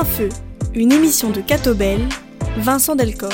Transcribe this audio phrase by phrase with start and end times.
[0.00, 0.28] Plein Feu,
[0.74, 2.00] une émission de Catobel,
[2.56, 3.28] Vincent Delcor.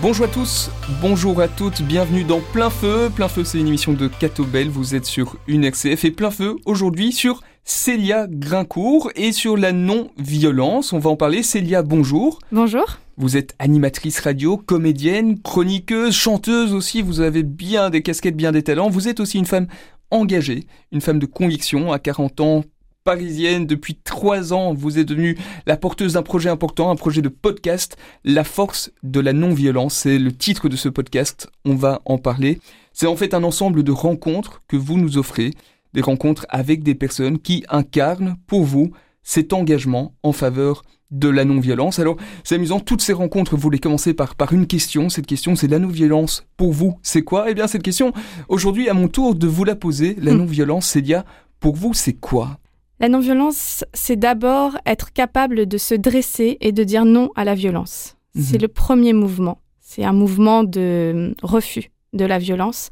[0.00, 0.68] Bonjour à tous,
[1.00, 3.08] bonjour à toutes, bienvenue dans Plein Feu.
[3.14, 6.56] Plein Feu, c'est une émission de Catobel, vous êtes sur une XCF et Plein Feu
[6.66, 10.92] aujourd'hui sur Célia Grincourt et sur la non-violence.
[10.92, 11.44] On va en parler.
[11.44, 12.40] Célia, bonjour.
[12.50, 12.98] Bonjour.
[13.22, 17.02] Vous êtes animatrice radio, comédienne, chroniqueuse, chanteuse aussi.
[17.02, 18.90] Vous avez bien des casquettes, bien des talents.
[18.90, 19.68] Vous êtes aussi une femme
[20.10, 21.92] engagée, une femme de conviction.
[21.92, 22.64] À 40 ans,
[23.04, 24.74] parisienne depuis trois ans.
[24.74, 29.20] Vous êtes devenue la porteuse d'un projet important, un projet de podcast, La force de
[29.20, 29.94] la non-violence.
[29.94, 31.48] C'est le titre de ce podcast.
[31.64, 32.58] On va en parler.
[32.92, 35.52] C'est en fait un ensemble de rencontres que vous nous offrez
[35.94, 38.90] des rencontres avec des personnes qui incarnent pour vous
[39.22, 42.00] cet engagement en faveur de la non-violence.
[42.00, 45.08] Alors, c'est amusant, toutes ces rencontres, vous les commencez par, par une question.
[45.08, 46.44] Cette question, c'est la non-violence.
[46.56, 47.46] Pour vous, c'est quoi?
[47.48, 48.12] Eh bien, cette question,
[48.48, 50.38] aujourd'hui, à mon tour de vous la poser, la hmm.
[50.38, 51.24] non-violence, Célia,
[51.60, 52.58] pour vous, c'est quoi?
[52.98, 57.54] La non-violence, c'est d'abord être capable de se dresser et de dire non à la
[57.54, 58.16] violence.
[58.34, 58.62] C'est mhm.
[58.62, 59.58] le premier mouvement.
[59.80, 62.90] C'est un mouvement de refus de la violence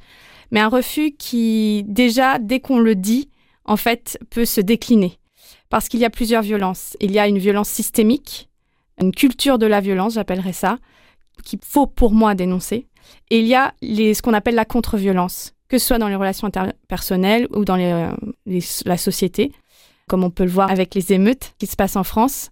[0.51, 3.29] mais un refus qui, déjà, dès qu'on le dit,
[3.65, 5.19] en fait, peut se décliner.
[5.71, 6.97] Parce qu'il y a plusieurs violences.
[7.01, 8.51] Il y a une violence systémique,
[9.01, 10.79] une culture de la violence, j'appellerais ça,
[11.45, 12.87] qu'il faut pour moi dénoncer.
[13.31, 16.49] Et il y a ce qu'on appelle la contre-violence, que ce soit dans les relations
[16.49, 19.53] interpersonnelles ou dans la société,
[20.09, 22.51] comme on peut le voir avec les émeutes qui se passent en France,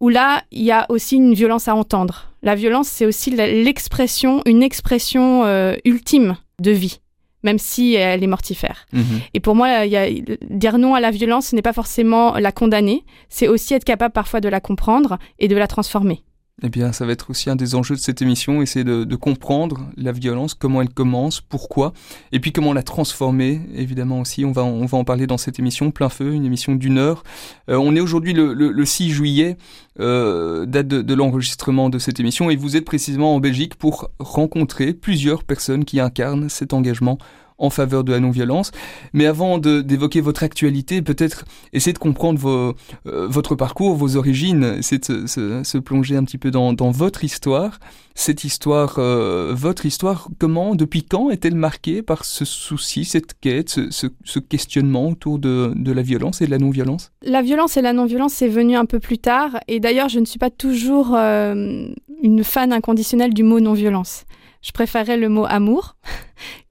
[0.00, 2.32] où là, il y a aussi une violence à entendre.
[2.42, 7.00] La violence, c'est aussi l'expression, une expression euh, ultime de vie
[7.42, 8.86] même si elle est mortifère.
[8.92, 9.20] Mhm.
[9.34, 10.08] Et pour moi, y a,
[10.48, 14.12] dire non à la violence, ce n'est pas forcément la condamner, c'est aussi être capable
[14.12, 16.22] parfois de la comprendre et de la transformer.
[16.62, 19.88] Eh bien, ça va être aussi un des enjeux de cette émission, essayer de, comprendre
[19.96, 21.92] la violence, comment elle commence, pourquoi,
[22.32, 24.44] et puis comment la transformer, évidemment aussi.
[24.44, 27.22] On va, on va en parler dans cette émission, plein feu, une émission d'une heure.
[27.70, 29.56] Euh, on est aujourd'hui le, 6 juillet,
[30.00, 34.10] euh, date de, de l'enregistrement de cette émission, et vous êtes précisément en Belgique pour
[34.18, 37.18] rencontrer plusieurs personnes qui incarnent cet engagement
[37.60, 38.72] en faveur de la non-violence.
[39.12, 42.74] Mais avant d'évoquer votre actualité, peut-être essayer de comprendre
[43.06, 47.78] euh, votre parcours, vos origines, essayer de se, plonger un petit peu dans, votre histoire.
[48.14, 53.68] Cette histoire, euh, votre histoire, comment, depuis quand est-elle marquée par ce souci, cette quête,
[53.68, 57.12] ce, questionnement autour de, la violence et de la non-violence?
[57.22, 59.60] La violence et la non-violence, c'est venu un peu plus tard.
[59.68, 61.86] Et d'ailleurs, je ne suis pas toujours euh,
[62.22, 64.24] une fan inconditionnelle du mot non-violence.
[64.62, 65.96] Je préférais le mot amour,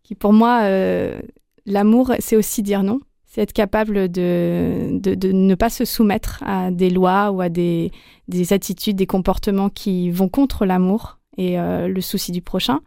[0.10, 1.20] qui pour moi, euh,
[1.68, 3.00] l'amour, c'est aussi dire non.
[3.28, 7.92] C'est être capable de, de, ne pas se soumettre à des lois ou à des,
[8.28, 12.80] des attitudes, des comportements qui vont contre l'amour et euh, le souci du prochain.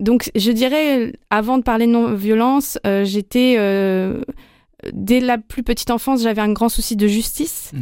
[0.00, 3.54] Donc, je dirais, avant de parler de non-violence, euh, j'étais
[4.92, 7.78] dès la plus petite enfance, j'avais un grand souci de justice mmh.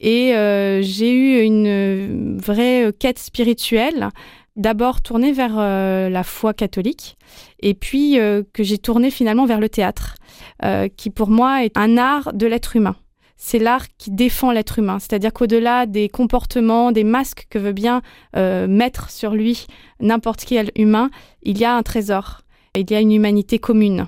[0.00, 4.08] et j'ai eu une vraie quête spirituelle
[4.56, 7.16] d'abord tourné vers euh, la foi catholique
[7.60, 10.16] et puis euh, que j'ai tourné finalement vers le théâtre,
[10.64, 12.96] euh, qui pour moi est un art de l'être humain.
[13.36, 18.00] C'est l'art qui défend l'être humain, c'est-à-dire qu'au-delà des comportements, des masques que veut bien
[18.34, 19.66] mettre sur lui
[19.98, 21.10] n'importe quel humain,
[21.42, 22.42] il y a un trésor,
[22.76, 24.06] il y a une humanité commune.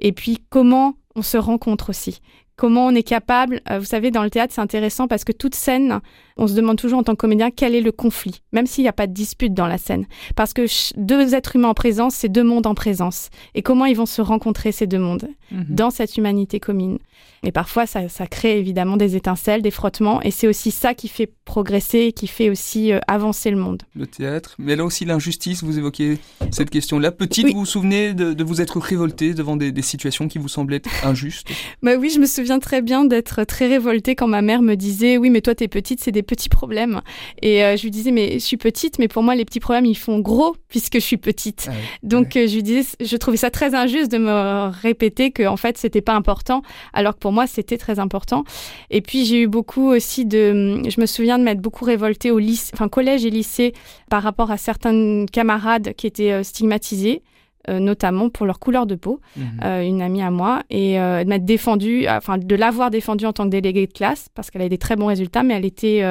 [0.00, 2.20] Et puis comment on se rencontre aussi?
[2.56, 3.60] Comment on est capable.
[3.70, 6.00] Vous savez, dans le théâtre, c'est intéressant parce que toute scène,
[6.36, 8.88] on se demande toujours en tant que comédien quel est le conflit, même s'il n'y
[8.88, 10.06] a pas de dispute dans la scène.
[10.36, 10.66] Parce que
[10.96, 13.30] deux êtres humains en présence, c'est deux mondes en présence.
[13.54, 15.66] Et comment ils vont se rencontrer, ces deux mondes, mhm.
[15.68, 16.98] dans cette humanité commune?
[17.44, 21.28] Et parfois, ça, crée évidemment des étincelles, des frottements, et c'est aussi ça qui fait
[21.44, 23.82] progresser, et qui fait aussi euh, avancer le monde.
[23.96, 26.18] Le théâtre, mais là aussi l'injustice, vous évoquez
[26.52, 27.10] cette question-là.
[27.10, 31.48] Petite, vous vous souvenez de, vous être révoltée devant des, situations qui vous semblaient injustes?
[31.82, 35.16] Bah Oui, je me souviens très bien d'être très révoltée quand ma mère me disait
[35.18, 37.00] «Oui, mais toi, t'es petite, c'est des petits problèmes.»
[37.42, 39.86] Et euh, je lui disais «Mais je suis petite, mais pour moi, les petits problèmes,
[39.86, 41.68] ils font gros puisque je suis petite.
[41.68, 41.72] Ah
[42.02, 45.56] Donc, euh, je lui disais, je trouvais ça très injuste de me répéter que en
[45.56, 48.44] fait, c'était pas important, alors que pour moi, c'était très important.
[48.90, 50.82] Et puis, j'ai eu beaucoup aussi de.
[50.88, 53.72] Je me souviens de m'être beaucoup révoltée au lycée, enfin, collège et lycée
[54.10, 57.22] par rapport à certains camarades qui étaient euh, stigmatisés.
[57.68, 59.60] Euh, notamment pour leur couleur de peau, mhm.
[59.62, 63.44] euh, une amie à moi, et de m'être défendue, enfin de l'avoir défendue en tant
[63.44, 66.02] que déléguée de classe, parce qu'elle avait des très bons résultats, mais elle était,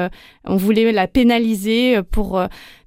[0.44, 2.42] on voulait la pénaliser pour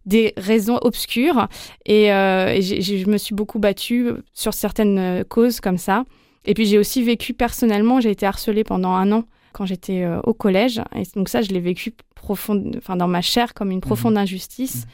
[0.07, 1.47] des raisons obscures,
[1.85, 6.03] et, et je me suis beaucoup battue sur certaines causes comme ça.
[6.45, 10.19] Et puis j'ai aussi vécu personnellement, j'ai été harcelée pendant un an quand j'étais euh,
[10.23, 10.81] au collège.
[10.95, 14.19] Et donc ça, je l'ai vécu profond, enfin, dans ma chair comme une profonde mhm.
[14.19, 14.85] injustice.
[14.85, 14.91] Mhm.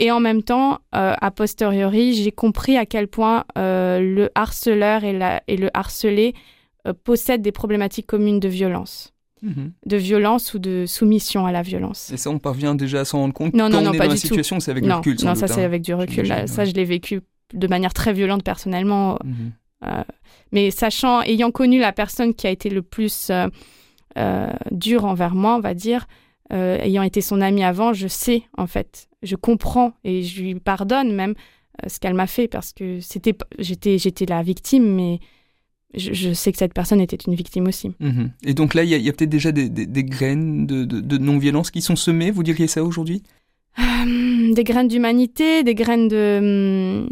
[0.00, 5.04] Et en même temps, euh, a posteriori, j'ai compris à quel point euh, le harceleur
[5.04, 6.34] et, la, et le harcelé
[6.88, 9.12] euh, possèdent des problématiques communes de violence.
[9.42, 9.72] Mhm.
[9.84, 12.10] De violence ou de soumission à la violence.
[12.12, 13.98] Et ça, on parvient déjà à s'en rendre compte Non, quand non, on non, est
[13.98, 14.28] pas dans la du tout.
[14.28, 15.16] situation, c'est avec non, le recul.
[15.22, 15.66] non doute, ça c'est hein.
[15.66, 16.26] avec du recul.
[16.46, 17.20] Ça, je l'ai vécu
[17.52, 19.18] de manière très violente personnellement.
[19.22, 20.04] Mhm.
[20.52, 23.30] Mais sachant, ayant connu la personne qui a été le plus
[24.70, 26.06] dure envers moi, on va dire,
[26.52, 30.54] euh, ayant été son amie avant, je sais en fait, je comprends et je lui
[30.56, 31.34] pardonne même
[31.84, 35.20] euh, ce qu'elle m'a fait parce que c'était, j'étais, j'étais la victime, mais
[35.94, 37.92] je, je sais que cette personne était une victime aussi.
[38.00, 38.30] Mhm.
[38.44, 41.18] Et donc là, il y a, peut-être déjà des, des- des graines de, de- de
[41.18, 43.22] non-violence qui sont semées, vous diriez ça aujourd'hui?
[43.78, 47.08] Hum, des graines d'humanité, des graines de, hum,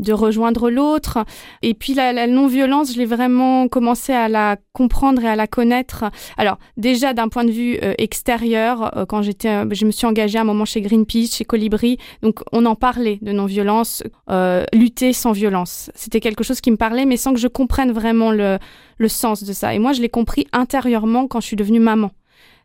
[0.00, 1.24] de rejoindre l'autre.
[1.62, 5.46] Et puis la, la non-violence, je l'ai vraiment commencé à la comprendre et à la
[5.46, 6.04] connaître.
[6.36, 10.06] Alors déjà d'un point de vue euh, extérieur, euh, quand j'étais, euh, je me suis
[10.06, 14.64] engagée à un moment chez Greenpeace, chez Colibri, donc on en parlait de non-violence, euh,
[14.72, 15.90] lutter sans violence.
[15.94, 18.58] C'était quelque chose qui me parlait, mais sans que je comprenne vraiment le,
[18.98, 19.74] le sens de ça.
[19.74, 22.10] Et moi, je l'ai compris intérieurement quand je suis devenue maman.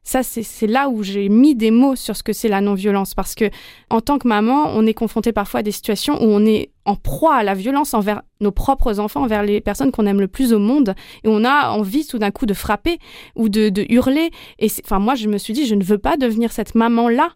[0.05, 3.15] Ça, c'est là où j'ai mis des mots sur ce que c'est la non-violence.
[3.15, 3.49] Parce que,
[3.89, 6.95] en tant que maman, on est confronté parfois à des situations où on est en
[6.95, 10.53] proie à la violence envers nos propres enfants, envers les personnes qu'on aime le plus
[10.53, 10.93] au monde.
[11.23, 12.99] Et on a envie tout d'un coup de frapper
[13.35, 14.29] ou de, hurler.
[14.59, 17.29] Et enfin, moi, je me suis dit, je ne veux pas devenir cette maman-là.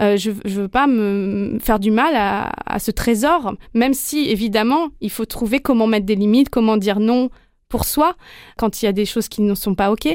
[0.00, 4.88] Euh, je ne veux pas me faire du mal à ce trésor, même si, évidemment,
[5.02, 7.28] il faut trouver comment mettre des limites, comment dire non
[7.68, 8.16] pour soi
[8.56, 10.06] quand il y a des choses qui ne sont pas OK.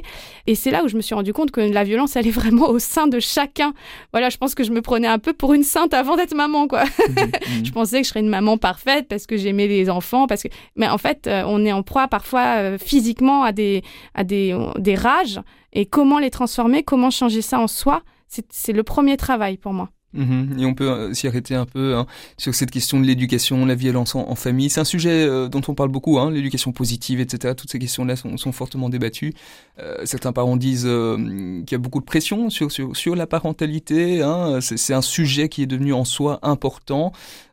[0.48, 2.70] Et c'est là où je me suis rendu compte que la violence, elle est vraiment
[2.70, 3.74] au sein de chacun.
[4.12, 6.68] Voilà, je pense que je me prenais un peu pour une sainte avant d'être maman,
[6.68, 6.84] quoi.
[7.10, 7.66] Mhm.
[7.66, 10.48] Je pensais que je serais une maman parfaite parce que j'aimais les enfants, parce que.
[10.76, 14.56] Mais en fait, euh, on est en proie parfois euh, physiquement à des à des
[14.78, 15.40] des rages.
[15.74, 19.90] Et comment les transformer, comment changer ça en soi, c'est le premier travail pour moi.
[20.14, 20.58] Mhm.
[20.60, 22.08] Et on peut euh, s'y arrêter un peu hein,
[22.38, 24.70] sur cette question de l'éducation, la violence en, en famille.
[24.70, 27.54] C'est un sujet euh, dont on parle beaucoup, hein, l'éducation positive, etc.
[27.56, 29.34] Toutes ces questions-là sont, sont fortement débattues.
[29.80, 34.22] Euh, certains parents disent qu'il y a beaucoup de pression sur, sur, sur la parentalité.
[34.22, 34.60] Hein.
[34.62, 37.12] C'est un sujet qui est devenu en soi important.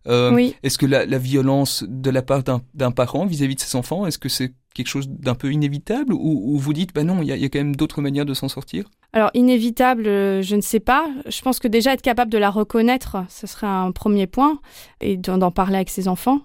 [0.08, 0.54] Oui.
[0.62, 4.18] Est-ce que la, la violence de la part d'un parent vis-à-vis de ses enfants, est-ce
[4.18, 7.40] que c'est quelque chose d'un peu inévitable ou, ou vous dites, bah non, il y
[7.40, 8.88] y a quand même d'autres manières de s'en sortir?
[9.16, 11.08] Alors, inévitable, euh, je ne sais pas.
[11.24, 14.60] Je pense que déjà être capable de la reconnaître, ce serait un premier point,
[15.00, 16.40] et d'en parler avec ses enfants.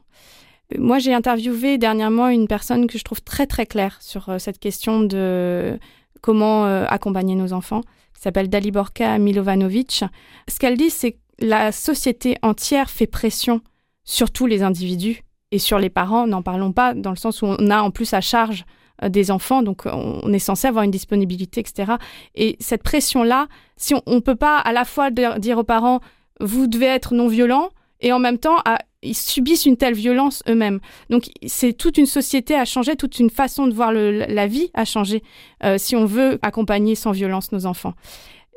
[0.73, 4.37] Euh, Moi, j'ai interviewé dernièrement une personne que je trouve très très claire sur euh,
[4.37, 5.77] cette question de
[6.21, 7.81] comment accompagner nos enfants,
[8.15, 10.05] qui s'appelle Daliborka Milovanovic.
[10.47, 13.59] Ce qu'elle dit, c'est que la société entière fait pression
[14.05, 17.47] sur tous les individus et sur les parents, n'en parlons pas, dans le sens où
[17.47, 18.63] on a en plus à charge
[19.09, 21.93] des enfants, donc euh, on est censé avoir une disponibilité, etc.
[22.35, 25.99] Et cette pression-là, si on ne peut pas à la fois dire aux parents,
[26.39, 27.69] vous devez être non violent,
[28.01, 28.57] et en même temps,
[29.03, 30.79] ils subissent une telle violence eux-mêmes.
[31.09, 34.85] Donc c'est toute une société à changer, toute une façon de voir la vie à
[34.85, 35.23] changer,
[35.63, 37.93] euh, si on veut accompagner sans violence nos enfants.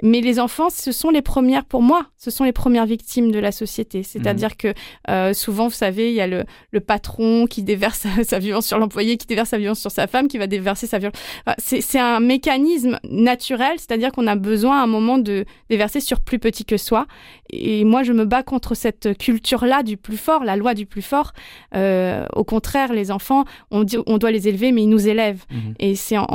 [0.02, 3.38] Mais les enfants, ce sont les premières, pour moi, ce sont les premières victimes de
[3.38, 4.02] la société.
[4.02, 4.74] C'est-à-dire que
[5.08, 8.66] euh, souvent, vous savez, il y a le, le patron qui déverse sa, sa violence
[8.66, 11.16] sur l'employé, qui déverse sa violence sur sa femme, qui va déverser sa violence.
[11.46, 16.20] Enfin, c'est un mécanisme naturel, c'est-à-dire qu'on a besoin à un moment de déverser sur
[16.20, 17.06] plus petit que soi.
[17.50, 21.02] Et moi, je me bats contre cette culture-là du plus fort, la loi du plus
[21.02, 21.32] fort.
[21.76, 25.44] Euh, au contraire, les enfants, on, dit, on doit les élever, mais ils nous élèvent.
[25.52, 25.74] Mhm.
[25.78, 26.26] Et c'est en,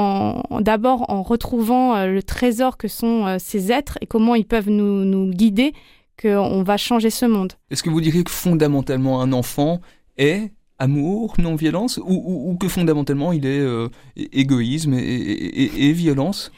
[0.49, 4.45] en- d'abord en retrouvant euh, le trésor que sont euh, ces êtres et comment ils
[4.45, 5.73] peuvent nous, nous guider
[6.21, 7.53] qu'on va changer ce monde.
[7.71, 9.79] Est-ce que vous diriez que fondamentalement un enfant
[10.17, 15.89] est amour, non-violence, ou, ou- ou que fondamentalement il est euh, égoïsme et, et- et-
[15.89, 16.51] et violence?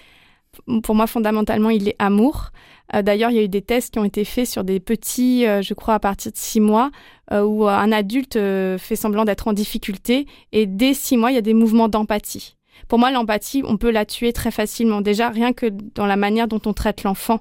[0.83, 2.49] Pour moi, fondamentalement, il est amour.
[2.93, 5.45] Euh, D'ailleurs, il y a eu des tests qui ont été faits sur des petits,
[5.47, 6.91] euh, je crois, à partir de six mois,
[7.31, 8.33] où un adulte
[8.77, 10.25] fait semblant d'être en difficulté.
[10.51, 12.57] Et dès six mois, il y a des mouvements d'empathie.
[12.91, 14.99] Pour moi, l'empathie, on peut la tuer très facilement.
[14.99, 17.39] Déjà, rien que dans la manière dont on traite l'enfant.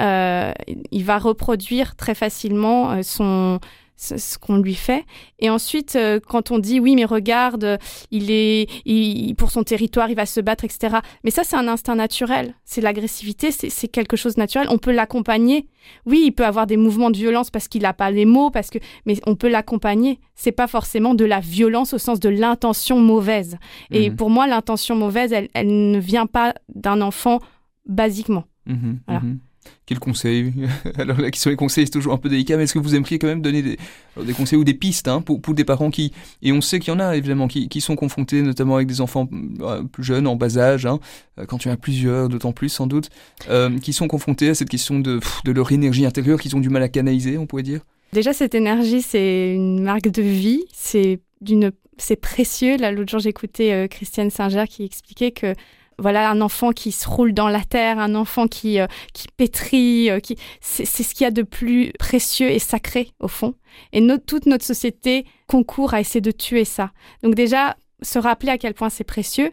[0.00, 0.52] Euh,
[0.90, 3.60] il va reproduire très facilement euh, son
[4.02, 5.04] ce qu'on lui fait.
[5.40, 7.78] Et ensuite, euh, quand on dit oui, mais regarde,
[8.10, 10.96] il est il- pour son territoire, il va se battre, etc.
[11.22, 12.54] Mais ça, c'est un instinct naturel.
[12.64, 14.68] C'est l'agressivité, c'est quelque chose de naturel.
[14.70, 15.66] On peut l'accompagner.
[16.06, 18.70] Oui, il peut avoir des mouvements de violence parce qu'il n'a pas les mots, parce
[18.70, 20.18] que, mais on peut l'accompagner.
[20.34, 23.58] C'est pas forcément de la violence au sens de l'intention mauvaise.
[23.90, 24.16] Et Mhm.
[24.16, 27.38] pour moi, l'intention mauvaise, elle, elle ne vient pas d'un enfant
[27.86, 28.44] basiquement.
[28.66, 29.20] Mhm, Voilà.
[29.20, 29.38] mhm.
[29.86, 30.52] Quels conseils
[30.98, 33.18] Alors la question des conseils, c'est toujours un peu délicat, mais est-ce que vous aimeriez
[33.18, 36.12] quand même donner des, conseils ou des pistes hein, pour, pour, des parents qui,
[36.42, 39.00] et on sait qu'il y en a évidemment, qui, qui, sont confrontés notamment avec des
[39.00, 39.28] enfants
[39.60, 41.00] euh, plus jeunes, en bas âge, hein,
[41.38, 43.10] euh, quand tu as plusieurs, d'autant plus sans doute,
[43.48, 46.82] euh, qui sont confrontés à cette question de, leur énergie intérieure qu'ils ont du mal
[46.82, 47.80] à canaliser, on pourrait dire?
[48.12, 52.76] Déjà, cette énergie, c'est une marque de vie, c'est d'une c'est précieux.
[52.78, 55.54] Là, l'autre jour, j'écoutais Christiane Singer qui expliquait que
[56.00, 60.10] voilà un enfant qui se roule dans la terre, un enfant qui euh, qui pétrit,
[60.10, 63.54] euh, qui c'est ce qu'il y a de plus précieux et sacré au fond.
[63.92, 66.90] Et toute notre société concourt à essayer de tuer ça.
[67.22, 69.52] Donc déjà se rappeler à quel point c'est précieux.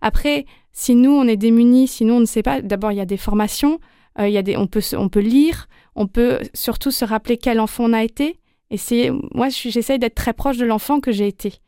[0.00, 3.00] Après, si nous on est démunis, si nous on ne sait pas, d'abord il y
[3.00, 3.78] a des formations,
[4.18, 7.38] euh, il y a des, on peut on peut lire, on peut surtout se rappeler
[7.38, 8.40] quel enfant on a été.
[8.76, 11.60] C'est moi j'essaye d'être très proche de l'enfant que j'ai été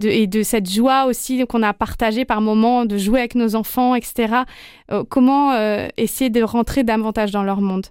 [0.00, 3.94] et de cette joie aussi qu'on a partagée par moments, de jouer avec nos enfants,
[3.94, 4.42] etc.
[4.90, 7.86] Euh, comment euh, essayer de rentrer davantage dans leur monde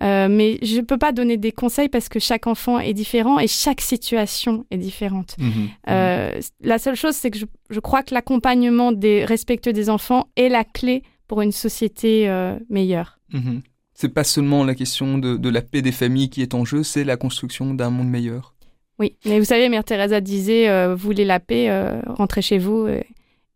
[0.00, 3.40] euh, mais je ne peux pas donner des conseils parce que chaque enfant est différent
[3.40, 5.34] et chaque situation est différente.
[5.38, 10.28] Mmh mmh la seule chose, c'est que je, crois que l'accompagnement des respectueux des enfants
[10.36, 12.30] est la clé pour une société
[12.70, 13.18] meilleure.
[13.32, 13.58] Mmh
[13.92, 16.84] c'est pas seulement la question de, de la paix des familles qui est en jeu,
[16.84, 18.54] c'est la construction d'un monde meilleur.
[18.98, 22.58] Oui, mais vous savez, Mère Teresa disait, euh, vous voulez la paix, euh, rentrez chez
[22.58, 22.88] vous.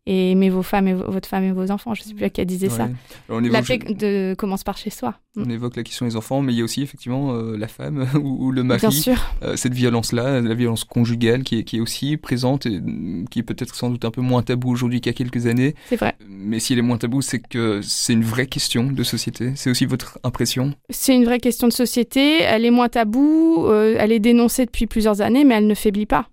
[0.04, 1.94] Et aimez vos femmes et votre femme et vos enfants.
[1.94, 2.88] Je ne sais plus à qui disait ça.
[3.28, 5.14] la paix de, commence par chez soi.
[5.37, 8.06] On évoque la question des enfants, mais il y a aussi effectivement euh, la femme
[8.23, 8.80] ou, le mari.
[8.80, 9.35] Bien sûr.
[9.42, 13.38] Euh, cette violence-là, la violence conjugale qui est, qui est aussi présente et mm, qui
[13.38, 15.75] est peut-être sans doute un peu moins tabou aujourd'hui qu'il y a quelques années.
[15.87, 16.16] C'est vrai.
[16.28, 19.52] Mais si elle est moins tabou, c'est que c'est une vraie question de société.
[19.54, 20.75] C'est aussi votre impression?
[20.90, 22.42] C'est une vraie question de société.
[22.42, 23.66] Elle est moins tabou.
[23.68, 26.28] Euh, elle est dénoncée depuis plusieurs années, mais elle ne faiblit pas.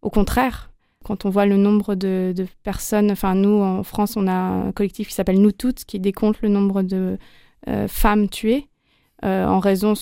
[0.00, 0.70] Au contraire
[1.04, 5.08] quand on voit le nombre de, personnes, enfin nous en France, on a un collectif
[5.08, 7.18] qui s'appelle Nous Toutes, qui décompte le nombre de
[7.68, 8.68] euh, femmes tuées.
[9.24, 9.94] Euh, en raison,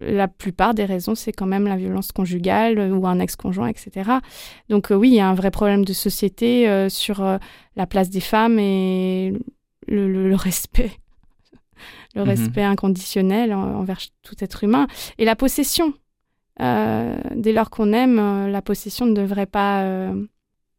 [0.00, 4.10] la plupart des raisons, c'est quand même la violence conjugale ou un ex-conjoint, etc.
[4.68, 7.38] Donc euh, oui, il y a un vrai problème de société sur
[7.76, 9.32] la place des femmes et
[9.86, 10.90] le, respect.
[12.14, 14.88] le respect inconditionnel envers tout être humain.
[15.18, 15.94] Et la possession.
[16.58, 20.14] dès lors qu'on aime, la possession ne devrait pas euh,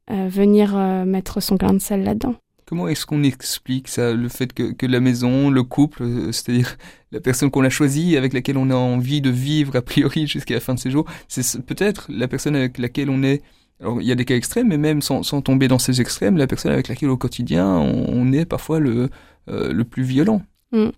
[0.10, 2.36] venir euh, mettre son grain de sel là-dedans.
[2.66, 6.78] Comment est-ce qu'on explique ça, le fait que, que la maison, le couple, euh, c'est-à-dire
[7.12, 10.56] la personne qu'on a choisie, avec laquelle on a envie de vivre a priori jusqu'à
[10.56, 13.42] la fin de ses jours, c'est peut-être la personne avec laquelle on est
[13.82, 16.36] alors, il y a des cas extrêmes, mais même sans, sans, tomber dans ces extrêmes,
[16.36, 19.10] la personne avec laquelle au quotidien on, est parfois le,
[19.48, 20.42] le plus violent.
[20.74, 20.90] Mm.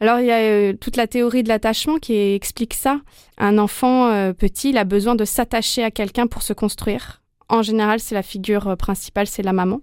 [0.00, 3.02] Alors, il y a toute la théorie de l'attachement qui explique ça.
[3.36, 7.20] Un enfant petit, il a besoin de s'attacher à quelqu'un pour se construire.
[7.48, 9.80] En général, c'est la figure euh, principale, c'est la maman.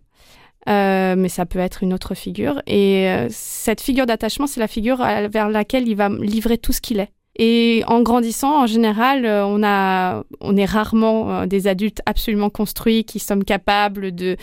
[0.69, 2.61] Euh, mais ça peut être une autre figure.
[2.67, 6.79] Et euh, cette figure d'attachement, c'est la figure vers laquelle il va livrer tout ce
[6.79, 7.11] qu'il est.
[7.37, 13.17] Et en grandissant, en général, on a, on est rarement des adultes absolument construits qui
[13.17, 14.37] sommes capables de,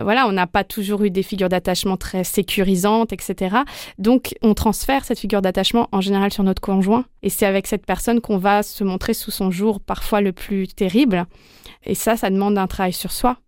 [0.00, 3.56] voilà, on n'a pas toujours eu des figures d'attachement très sécurisantes, etc.
[3.98, 7.04] Donc, on transfère cette figure d'attachement en général sur notre conjoint.
[7.22, 10.68] Et c'est avec cette personne qu'on va se montrer sous son jour parfois le plus
[10.68, 11.26] terrible.
[11.84, 13.38] Et ça, ça demande un travail sur soi.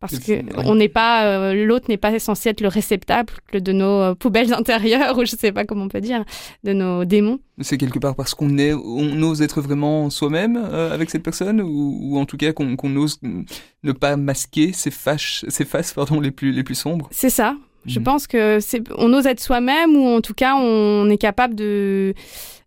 [0.00, 0.32] Parce que
[0.64, 4.52] on n'est pas, euh, l'autre n'est pas censé être le réceptacle de nos euh, poubelles
[4.54, 6.24] intérieures ou je sais pas comment on peut dire,
[6.62, 7.40] de nos démons.
[7.60, 11.60] C'est quelque part parce qu'on est, on ose être vraiment soi-même euh, avec cette personne
[11.60, 13.18] ou, en tout cas qu'on ose
[13.82, 17.08] ne pas masquer ses, fâches, ses faces pardon les plus les plus sombres.
[17.10, 17.56] C'est ça.
[17.84, 18.04] Je mhm.
[18.04, 22.14] pense que c'est, on ose être soi-même ou en tout cas on est capable de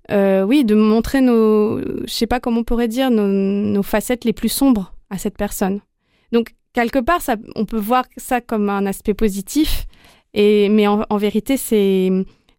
[0.10, 4.50] oui, de montrer nos, je sais pas comment on pourrait dire, nos facettes les plus
[4.50, 5.80] sombres à cette personne.
[6.34, 9.88] Donc, quelque part, ça, on peut voir ça comme un aspect positif,
[10.34, 12.10] et, mais en, vérité, c'est,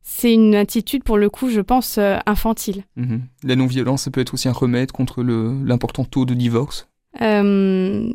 [0.02, 2.84] c'est une attitude, pour le coup, je pense, euh, infantile.
[2.96, 3.22] Mhm.
[3.44, 6.88] La non-violence, ça peut être aussi un remède contre l'important taux de divorce?
[7.20, 8.12] Euh,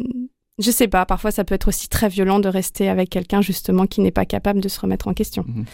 [0.59, 3.85] Je sais pas, parfois ça peut être aussi très violent de rester avec quelqu'un justement
[3.85, 5.45] qui n'est pas capable de se remettre en question.
[5.47, 5.65] Mhm.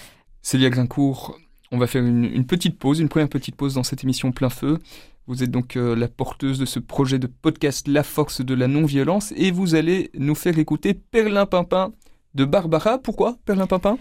[0.42, 1.38] Célia Grincourt,
[1.72, 4.50] on va faire une, une, petite pause, une première petite pause dans cette émission plein
[4.50, 4.80] feu.
[5.26, 8.68] Vous êtes donc euh, la porteuse de ce projet de podcast La force de la
[8.68, 11.94] non-violence et vous allez nous faire écouter Perlin Pimpin
[12.36, 12.98] de Barbara.
[12.98, 13.98] Pourquoi Perlin Pimpin?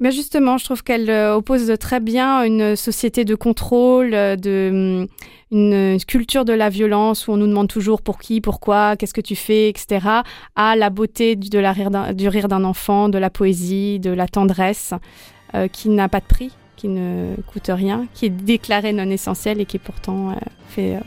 [0.00, 5.06] Ben justement, je trouve qu'elle euh, oppose très bien une société de contrôle, euh, de,
[5.50, 9.12] mm, une culture de la violence où on nous demande toujours pour qui, pourquoi, qu'est-ce
[9.12, 10.22] que tu fais, etc.,
[10.56, 14.10] à la beauté du, de la rire du rire d'un enfant, de la poésie, de
[14.10, 14.94] la tendresse,
[15.70, 16.50] qui n'a pas de prix
[16.82, 20.34] qui ne coûte rien, qui est déclaré non essentiel et qui pourtant euh,
[20.68, 21.00] fait euh,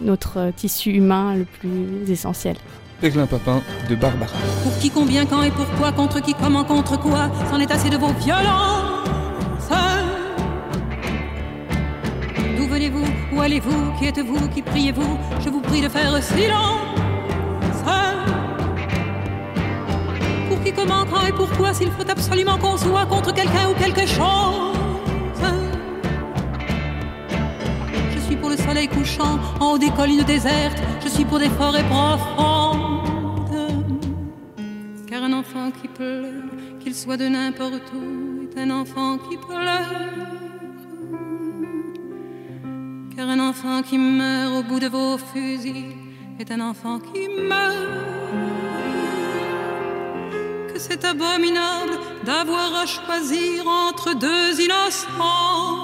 [0.00, 2.56] notre euh, tissu humain le plus essentiel.
[3.00, 4.32] Péglin Papin de Barbara.
[4.64, 7.96] Pour qui, combien, quand et pourquoi, contre qui, comment, contre quoi, c'en est assez de
[7.96, 9.70] vos violences.
[13.40, 15.18] allez-vous Qui êtes-vous Qui priez-vous?
[15.44, 16.98] Je vous prie de faire silence.
[20.48, 24.06] Pour qui, comment, quand et pourquoi S'il faut absolument qu'on soit contre quelqu'un ou quelque
[24.08, 24.93] chose.
[28.34, 30.82] Suis pour le soleil couchant en haut des collines désertes.
[31.04, 33.54] Je suis pour des forêts profondes.
[35.08, 36.42] Car un enfant qui pleure,
[36.80, 39.86] qu'il soit de n'importe où, est un enfant qui pleure.
[43.14, 45.94] Car un enfant qui meurt au bout de vos fusils
[46.40, 47.76] est un enfant qui meurt.
[50.72, 55.83] Que c'est abominable d'avoir à choisir entre deux innocences.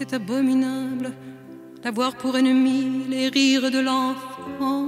[0.00, 1.12] C'est abominable
[1.82, 4.86] d'avoir pour ennemi les rires de l'enfant.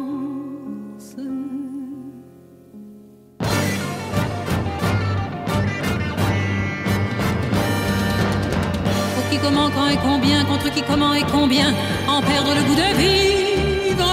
[9.42, 11.74] comment, quand et combien, contre qui, comment et combien,
[12.08, 14.12] en perdre le goût de vivre.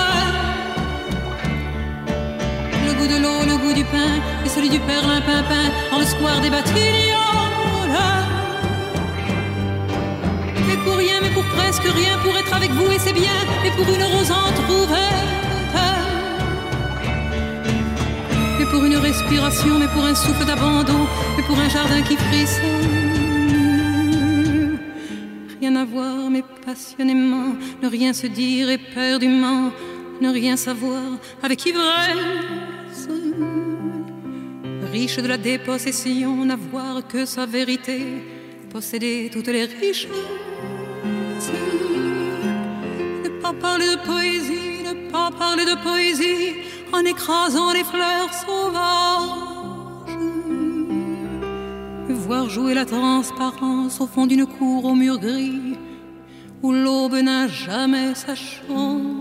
[2.88, 6.06] Le goût de l'eau, le goût du pain, et celui du père pimpin, en le
[6.06, 7.09] square des batignolles.
[10.70, 13.72] Mais pour rien, mais pour presque rien, pour être avec vous, et c'est bien, et
[13.72, 15.76] pour une rose entr'ouverte.
[18.60, 23.10] Mais pour une respiration, mais pour un souffle d'abandon, mais pour un jardin qui frissonne
[25.60, 29.72] rien à voir, mais passionnément, ne rien se dire éperdument,
[30.22, 31.04] ne rien savoir
[31.44, 33.08] avec ivresse.
[34.92, 38.02] Riche de la dépossession, n'avoir que sa vérité,
[38.70, 40.08] posséder toutes les richesses.
[43.24, 46.56] Ne pas parler de poésie, ne pas parler de poésie,
[46.94, 49.50] en écrasant les fleurs sauvages
[52.30, 55.76] voir jouer la transparence au fond d'une cour au mur gris
[56.62, 59.19] où l'aube n'a jamais sa chance.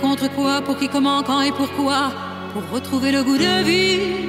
[0.00, 2.10] Contre quoi, pour qui, comment, quand et pourquoi,
[2.52, 4.28] pour retrouver le goût de vivre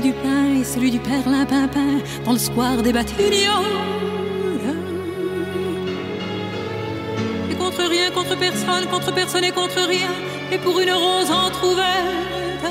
[0.00, 3.32] du pain et celui du père Limpinpin dans le square des Batignolles.
[7.50, 10.10] Et contre rien, contre personne, contre personne et contre rien,
[10.52, 12.66] et pour une rose entr'ouverte.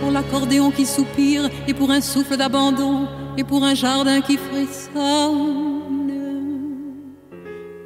[0.00, 6.12] Pour l'accordéon qui soupire, et pour un souffle d'abandon, et pour un jardin qui frissonne.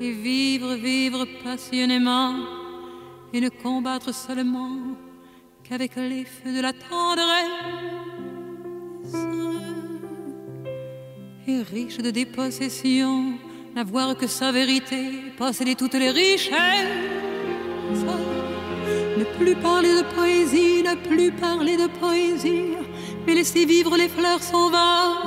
[0.00, 2.34] Et vivre, vivre passionnément,
[3.32, 4.76] et ne combattre seulement
[5.64, 7.96] qu'avec les feux de la tendresse
[11.48, 13.38] et riche de dépossession,
[13.74, 16.54] n'avoir que sa vérité, posséder toutes les richesses.
[19.16, 22.74] Ne plus parler de poésie, ne plus parler de poésie,
[23.26, 25.26] mais laisser vivre les fleurs sauvages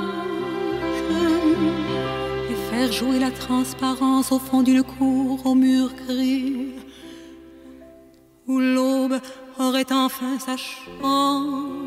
[2.50, 6.68] et faire jouer la transparence au fond d'une cour au mur gris
[8.46, 9.20] où l'aube
[9.58, 11.80] aurait enfin sa chance.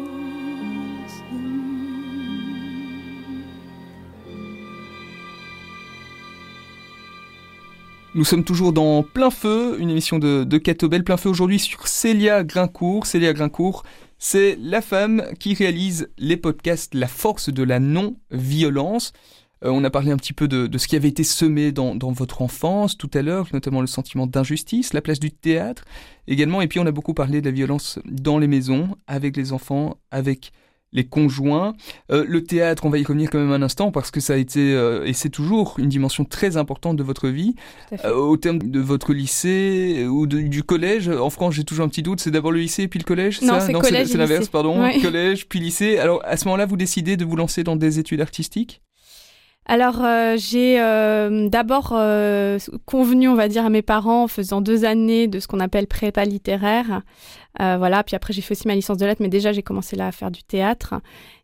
[8.16, 11.04] Nous sommes toujours dans Plein Feu, une émission de, de Catobel.
[11.04, 13.08] Plein Feu aujourd'hui sur Célia Grincourt.
[13.08, 13.84] Célia Grincourt,
[14.26, 19.12] c'est la femme qui réalise les podcasts La force de la non-violence.
[19.66, 22.42] Euh, on a parlé un petit peu de, ce qui avait été semé dans, votre
[22.42, 25.84] enfance tout à l'heure, notamment le sentiment d'injustice, la place du théâtre
[26.26, 26.62] également.
[26.62, 29.98] Et puis on a beaucoup parlé de la violence dans les maisons, avec les enfants,
[30.10, 30.54] avec
[30.94, 31.74] les conjoints.
[32.12, 34.38] Euh, le théâtre, on va y revenir quand même un instant parce que ça a
[34.38, 37.56] été euh, et c'est toujours une dimension très importante de votre vie.
[38.16, 42.20] au terme de votre lycée ou du collège, en France j'ai toujours un petit doute,
[42.20, 44.90] c'est d'abord le lycée puis le collège Non, c'est l'inverse, pardon.
[45.02, 45.98] Collège puis lycée.
[45.98, 48.82] Alors à ce moment-là, vous décidez de vous lancer dans des études artistiques?
[49.66, 54.60] Alors, euh, j'ai euh, d'abord euh, convenu, on va dire, à mes parents en faisant
[54.60, 57.02] deux années de ce qu'on appelle prépa littéraire.
[57.60, 60.08] voilà, puis après, j'ai fait aussi ma licence de lettres, mais déjà, j'ai commencé là
[60.08, 60.96] à faire du théâtre.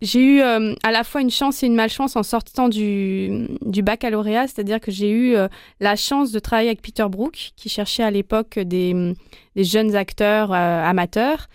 [0.01, 4.47] J'ai eu à la fois une chance et une malchance en sortant du, du baccalauréat,
[4.47, 5.35] c'est-à-dire que j'ai eu
[5.79, 9.13] la chance de travailler avec Peter Brook, qui cherchait à l'époque des,
[9.55, 11.47] des, jeunes acteurs amateurs.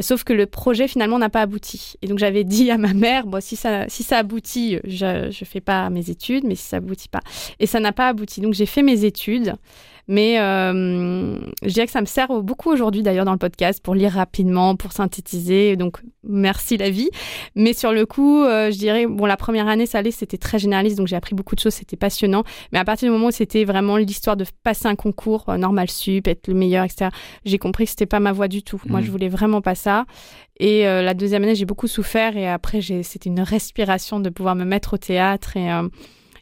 [0.00, 1.94] Sauf que le projet finalement n'a pas abouti.
[2.00, 5.46] Et donc j'avais dit à ma mère, bon, si ça, si ça aboutit, je ne
[5.46, 7.20] fais pas mes études, mais si ça aboutit pas.
[7.60, 8.40] Et ça n'a pas abouti.
[8.40, 9.54] Donc j'ai fait mes études.
[10.08, 13.94] Mais euh, je dirais que ça me sert beaucoup aujourd'hui d'ailleurs dans le podcast pour
[13.94, 15.76] lire rapidement, pour synthétiser.
[15.76, 17.08] Donc merci la vie.
[17.54, 20.58] Mais sur le coup, euh, je dirais, bon, la première année, ça allait, c'était très
[20.58, 22.42] généraliste, donc j'ai appris beaucoup de choses, c'était passionnant.
[22.72, 25.88] Mais à partir du moment où c'était vraiment l'histoire de passer un concours, euh, normal
[25.88, 27.10] sup, être le meilleur, etc.,
[27.44, 28.80] j'ai compris que c'était pas ma voie du tout.
[28.86, 29.06] Moi, Mhm.
[29.06, 30.04] je voulais vraiment pas ça.
[30.58, 34.54] Et euh, la deuxième année, j'ai beaucoup souffert et après, c'était une respiration de pouvoir
[34.54, 35.68] me mettre au théâtre et,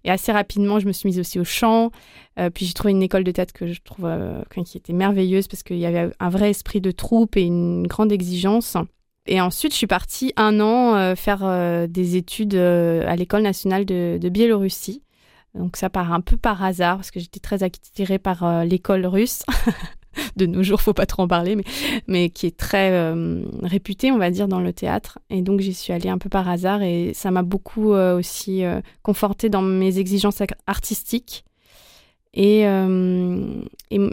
[0.05, 1.91] et assez rapidement, je me suis mise aussi au chant.
[2.39, 5.49] Euh, puis j'ai trouvé une école de théâtre que je trouve euh, qui était merveilleuse
[5.49, 8.77] parce qu'il y avait un vrai esprit de troupe et une grande exigence.
[9.27, 14.19] Et ensuite, je suis partie un an euh, faire des études à l'école nationale de,
[14.21, 15.03] de Biélorussie.
[15.55, 19.43] Donc ça part un peu par hasard parce que j'étais très attirée par l'école russe.
[20.37, 21.64] de nos jours, faut pas trop en parler, mais,
[22.07, 25.18] mais qui est très euh, réputée, on va dire, dans le théâtre.
[25.31, 28.64] Et donc j'y suis allée un peu par hasard et ça m'a beaucoup euh, aussi
[28.64, 31.44] euh, confortée dans mes exigences artistiques.
[32.33, 33.62] Et, euh,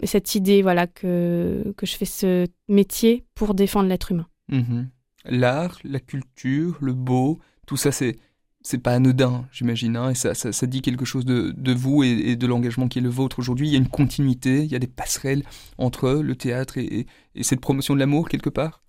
[0.02, 4.26] cette idée, voilà, que, que je fais ce métier pour défendre l'être humain.
[4.48, 4.88] Mhm.
[5.24, 8.16] L'art, la culture, le beau, tout ça, c'est
[8.70, 12.02] c'est pas anodin, j'imagine, hein, et ça, ça, ça dit quelque chose de, de vous
[12.02, 13.66] et, de l'engagement qui est le vôtre aujourd'hui.
[13.68, 15.42] Il y a une continuité, il y a des passerelles
[15.78, 18.82] entre le théâtre et, et- et cette promotion de l'amour quelque part?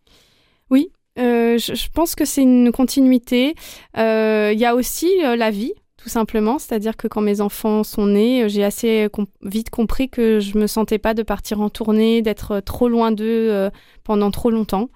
[1.18, 3.56] Euh, je, je pense que c'est une continuité.
[3.98, 6.60] Euh, Il y a aussi euh, la vie, tout simplement.
[6.60, 9.10] C'est-à-dire que quand mes enfants sont nés, euh, j'ai assez
[9.42, 13.26] vite compris que je me sentais pas de partir en tournée, d'être trop loin d'eux
[13.52, 13.70] euh,
[14.04, 14.90] pendant trop longtemps.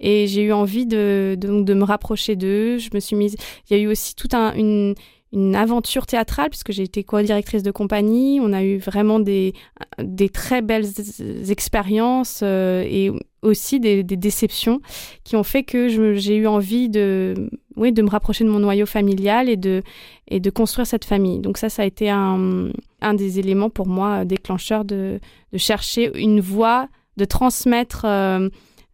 [0.00, 2.78] Et j'ai eu envie de, de, de me rapprocher d'eux.
[2.78, 3.36] Je me suis mise.
[3.70, 4.94] Il y a eu aussi toute un, une,
[5.32, 8.40] une aventure théâtrale puisque j'ai été co-directrice de compagnie.
[8.42, 9.54] On a eu vraiment des,
[10.02, 10.86] des très belles
[11.48, 14.80] expériences euh, et aussi des, des déceptions
[15.24, 18.86] qui ont fait que j'ai eu envie de, oui, de me rapprocher de mon noyau
[18.86, 19.82] familial et de,
[20.28, 21.38] et de construire cette famille.
[21.38, 22.70] Donc ça, ça a été un,
[23.00, 25.20] un des éléments pour moi euh, déclencheurs de,
[25.52, 28.48] de chercher une voie, de transmettre euh,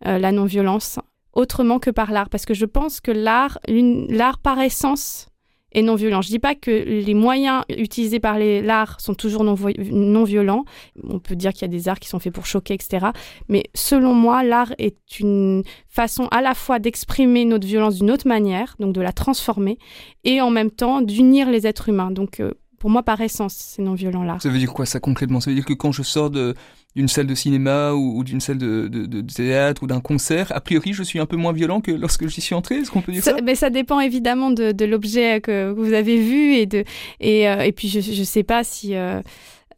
[0.06, 0.98] euh, la non-violence
[1.32, 2.28] autrement que par l'art.
[2.28, 5.28] Parce que je pense que l'art, l'art par essence
[5.74, 6.22] est non violent.
[6.22, 10.64] Je dis pas que les moyens utilisés par l'art sont toujours non, vo- non violents.
[11.02, 13.06] On peut dire qu'il y a des arts qui sont faits pour choquer, etc.
[13.48, 18.26] Mais selon moi, l'art est une façon à la fois d'exprimer notre violence d'une autre
[18.28, 19.78] manière, donc de la transformer,
[20.24, 22.10] et en même temps d'unir les êtres humains.
[22.10, 22.52] Donc euh,
[22.84, 24.42] pour moi, par essence, c'est non violent l'art.
[24.42, 25.40] Ça veut dire quoi ça concrètement?
[25.40, 28.58] Ça veut dire que quand je sors d'une salle de cinéma ou, ou d'une salle
[28.58, 31.80] de, de- de théâtre ou d'un concert, a priori je suis un peu moins violent
[31.80, 34.50] que lorsque j'y suis entré, est-ce qu'on peut dire ça, Ça, mais ça dépend évidemment
[34.50, 36.84] de, de l'objet que vous avez vu et de
[37.20, 39.22] et, euh, et puis je je sais pas si euh,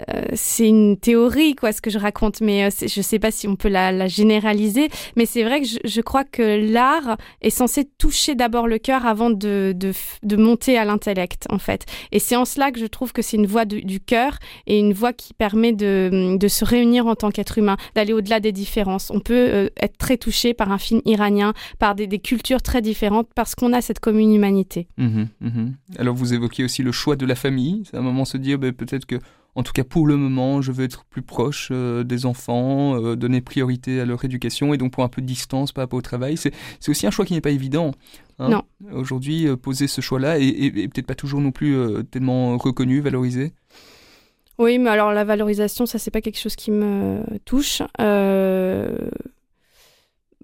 [0.08, 3.48] euh, c'est une théorie quoi ce que je raconte mais euh, je sais pas si
[3.48, 8.34] on peut la, généraliser mais c'est vrai que je, crois que l'art est censé toucher
[8.34, 9.74] d'abord le cœur avant de,
[10.36, 13.46] monter à l'intellect en fait et c'est en cela que je trouve que c'est une
[13.46, 17.76] voie du, cœur et une voie qui permet de, se réunir en tant qu'être humain
[17.94, 21.94] d'aller au-delà des différences on peut euh, être très touché par un film iranien par
[21.94, 24.88] des, cultures très différentes parce qu'on a cette commune humanité.
[24.96, 25.74] Mhm, mhm.
[25.98, 27.82] Alors vous évoquiez aussi le choix de la famille.
[27.90, 29.16] C'est un moment se dire ben, peut-être que,
[29.56, 33.16] en tout cas pour le moment, je veux être plus proche euh, des enfants, euh,
[33.16, 36.02] donner priorité à leur éducation et donc pour un peu de distance par rapport au
[36.02, 36.36] travail.
[36.36, 36.52] C'est
[36.88, 37.90] aussi un choix qui n'est pas évident.
[38.38, 38.50] hein.
[38.50, 38.62] Non.
[38.92, 41.74] Aujourd'hui, euh, poser ce choix-là et, et- et peut-être pas toujours non plus
[42.10, 43.52] tellement reconnu, valorisé.
[44.58, 47.82] Oui, mais alors la valorisation, ça c'est pas quelque chose qui me touche.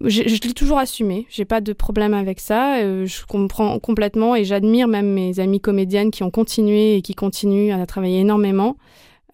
[0.04, 2.78] Je l'ai toujours assumé, j'ai pas de problème avec ça.
[2.78, 7.14] Euh, je comprends complètement et j'admire même mes amies comédiennes qui ont continué et qui
[7.14, 8.76] continuent à travailler énormément.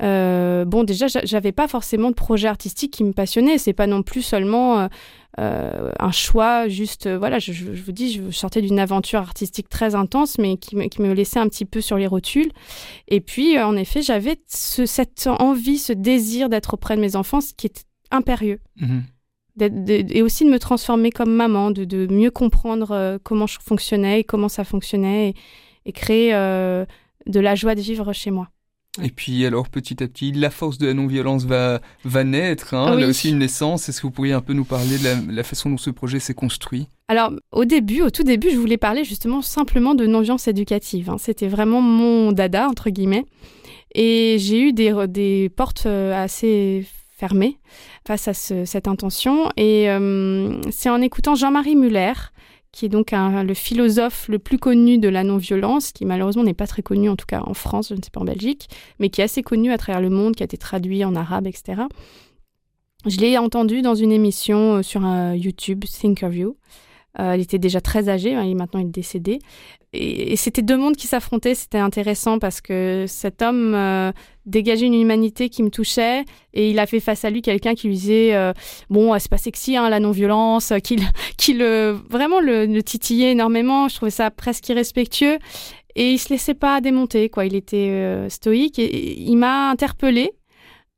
[0.03, 3.59] Euh, bon, déjà, j'a- j'avais pas forcément de projet artistique qui me passionnait.
[3.59, 4.89] C'est pas non plus seulement
[5.41, 10.39] euh, un choix, juste, voilà, je, vous dis, je sortais d'une aventure artistique très intense,
[10.39, 12.51] mais qui me, qui me laissait un petit peu sur les rotules.
[13.09, 17.41] Et puis, en effet, j'avais ce- cette envie, ce désir d'être auprès de mes enfants,
[17.41, 18.59] ce qui est impérieux.
[18.81, 19.03] Mhm.
[19.59, 23.59] De- et aussi de me transformer comme maman, de, de mieux comprendre euh, comment je
[23.61, 25.35] fonctionnais et comment ça fonctionnait et,
[25.87, 26.85] et créer euh,
[27.27, 28.49] de la joie de vivre chez moi.
[29.03, 32.75] Et puis alors petit à petit, la force de la non-violence va, va naître.
[32.75, 32.95] Hein.
[32.95, 33.03] Oui.
[33.03, 33.89] Là aussi une naissance.
[33.89, 36.19] Est-ce que vous pourriez un peu nous parler de la, la façon dont ce projet
[36.21, 36.89] s'est construit?
[37.09, 41.11] Alors, au début, au tout début, je voulais parler justement simplement de non-violence éducative.
[41.11, 41.17] hein.
[41.19, 43.25] C'était vraiment mon dada, entre guillemets.
[43.95, 46.85] Et j'ai eu des, des portes euh, assez
[47.19, 47.59] fermées
[48.07, 49.51] face à ce- cette intention.
[49.57, 52.13] Et euh, c'est en écoutant Jean-Marie Muller,
[52.71, 56.67] qui est donc le philosophe le plus connu de la non-violence, qui malheureusement n'est pas
[56.67, 58.69] très connu, en tout cas en France, je ne sais pas en Belgique,
[59.01, 61.47] mais qui est assez connu à travers le monde, qui a été traduit en arabe,
[61.47, 61.83] etc.
[63.07, 66.57] Je l'ai entendu dans une émission euh, sur un YouTube, Thinkerview,
[67.15, 69.41] elle était déjà très âgée, hein, maintenant il est décédé.
[69.93, 74.13] Et, c'était deux mondes qui s'affrontaient, c'était intéressant parce que cet homme
[74.47, 77.89] dégageait une humanité qui me touchait et il a fait face à lui quelqu'un qui
[77.89, 78.53] lui disait
[78.91, 80.97] bon c'est pas sexy hein, la non-violence, qui,
[81.55, 83.89] le, vraiment le, titillait énormément.
[83.89, 85.39] Je trouvais ça presque irrespectueux
[85.99, 87.31] et il se laissait pas démonter.
[87.45, 90.31] Il était euh, stoïque et, il m'a interpellée.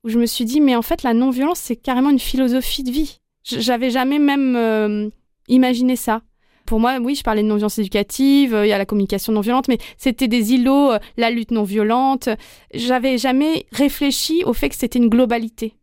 [0.04, 2.90] Où je me suis dit, mais en fait, la non-violence, c'est carrément une philosophie de
[2.90, 3.18] vie.
[3.42, 5.10] J'avais jamais même
[5.50, 6.22] euh, imaginé ça.
[6.66, 9.68] Pour moi, oui, je parlais de non-violence éducative, euh, il y a la communication non-violente,
[9.68, 12.28] mais c'était des îlots, la lutte non-violente.
[12.74, 15.74] J'avais jamais réfléchi au fait que c'était une globalité.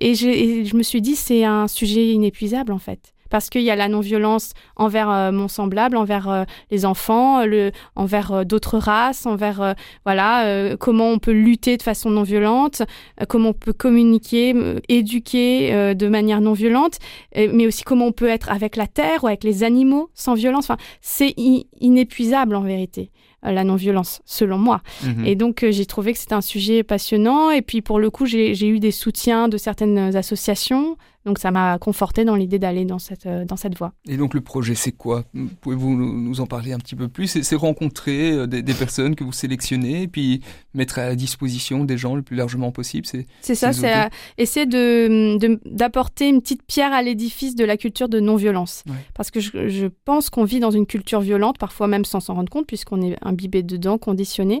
[0.00, 3.76] et je me suis dit, c'est un sujet inépuisable, en fait parce qu'il y a
[3.76, 9.26] la non-violence envers euh, mon semblable, envers euh, les enfants, le, envers euh, d'autres races,
[9.26, 12.82] envers voilà comment on peut lutter de façon non violente,
[13.28, 14.54] comment on peut communiquer,
[14.88, 16.98] éduquer de manière non violente,
[17.34, 20.64] mais aussi comment on peut être avec la terre ou avec les animaux sans violence.
[20.64, 21.34] Enfin, c'est
[21.80, 23.10] inépuisable en vérité
[23.42, 24.82] la non-violence, selon moi.
[25.04, 25.24] Mhm.
[25.24, 27.50] Et donc, j'ai trouvé que c'était un sujet passionnant.
[27.50, 30.96] Et puis, pour le coup, j'ai eu des soutiens de certaines associations,
[31.28, 33.92] donc ça m'a conforté dans l'idée d'aller dans cette, euh, dans cette voie.
[34.08, 35.24] Et donc le projet, c'est quoi?
[35.60, 37.26] Pouvez-vous nous en parler un petit peu plus?
[37.42, 40.40] C'est rencontrer euh, des, personnes que vous sélectionnez et puis
[40.72, 43.06] mettre à disposition des gens le plus largement possible
[43.42, 48.20] C'est ça, c'est essayer d'apporter de, une petite pierre à l'édifice de la culture de
[48.20, 48.84] non-violence.
[49.14, 52.34] Parce que je, je pense qu'on vit dans une culture violente, parfois même sans s'en
[52.34, 54.60] rendre compte, puisqu'on est imbibé dedans, conditionné.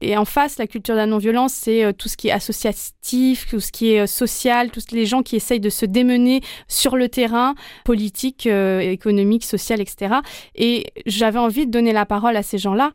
[0.00, 3.46] Et en face, la culture de la non-violence, c'est euh, tout ce qui est associatif,
[3.48, 6.96] tout ce qui est social, tous les gens qui essayent de se démarquer mener sur
[6.96, 10.16] le terrain politique, euh, économique, social, etc.
[10.54, 12.92] Et j'avais envie de donner la parole à ces gens-là.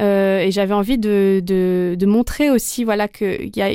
[0.00, 3.70] Euh, et j'avais envie de, de, montrer aussi voilà, qu'il y a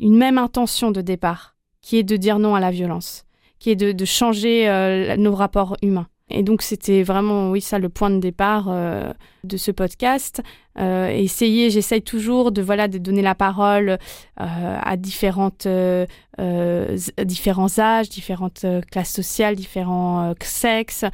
[0.00, 3.24] une même intention de départ, qui est de dire non à la violence,
[3.58, 6.08] qui est de, de changer euh, nos rapports humains.
[6.32, 9.12] Et donc c'était vraiment, oui, ça le point de départ euh,
[9.44, 10.42] de ce podcast.
[10.78, 13.96] Euh, essayer, j'essaye toujours de voilà de donner la parole euh,
[14.36, 15.68] à différentes
[17.22, 21.04] différents âges, différentes classes sociales, différents sexes,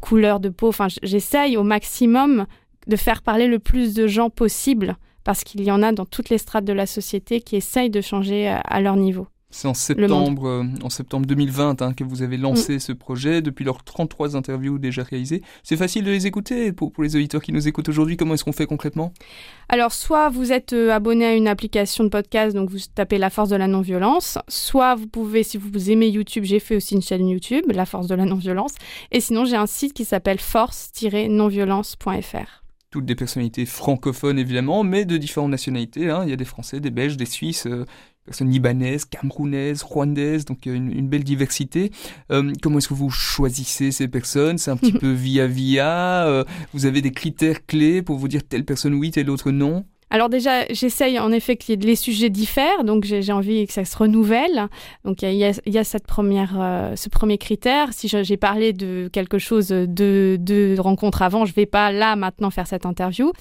[0.00, 0.68] couleurs de peau.
[0.68, 2.46] Enfin, j'essaye au maximum
[2.86, 6.28] de faire parler le plus de gens possible parce qu'il y en a dans toutes
[6.28, 9.26] les strates de la société qui essayent de changer à leur niveau.
[9.54, 12.80] C'est en septembre, euh, en septembre 2020 hein, que vous avez lancé mm.
[12.80, 15.42] ce projet, depuis leurs 33 interviews déjà réalisées.
[15.62, 18.16] C'est facile de les écouter pour, pour les auditeurs qui nous écoutent aujourd'hui.
[18.16, 19.12] Comment est-ce qu'on fait concrètement?
[19.68, 23.30] Alors, soit vous êtes euh, abonné à une application de podcast, donc vous tapez La
[23.30, 27.02] Force de la Non-Violence, soit vous pouvez, si vous aimez YouTube, j'ai fait aussi une
[27.02, 28.74] chaîne YouTube, La Force de la Non-Violence,
[29.12, 35.16] et sinon j'ai un site qui s'appelle force-nonviolence.fr toutes des personnalités francophones évidemment, mais de
[35.16, 36.10] différentes nationalités.
[36.10, 36.20] Hein.
[36.22, 37.84] Il y a des Français, des Belges, des Suisses, euh,
[38.24, 41.90] personnes libanaises, camerounaises, rwandaises, donc une, une belle diversité.
[42.30, 44.58] Euh, comment est-ce que vous choisissez ces personnes?
[44.58, 46.26] C'est un petit peu via via.
[46.26, 49.84] Euh, vous avez des critères clés pour vous dire telle personne oui, telle autre non?
[50.10, 53.96] Alors déjà, j'essaye en effet que les sujets diffèrent, donc j'ai envie que ça se
[53.96, 54.68] renouvelle.
[55.04, 57.92] Donc il y, y a, cette première, euh, ce premier critère.
[57.92, 62.50] Si j'ai parlé de quelque chose de, de rencontre avant, je vais pas là maintenant
[62.50, 63.32] faire cette interview.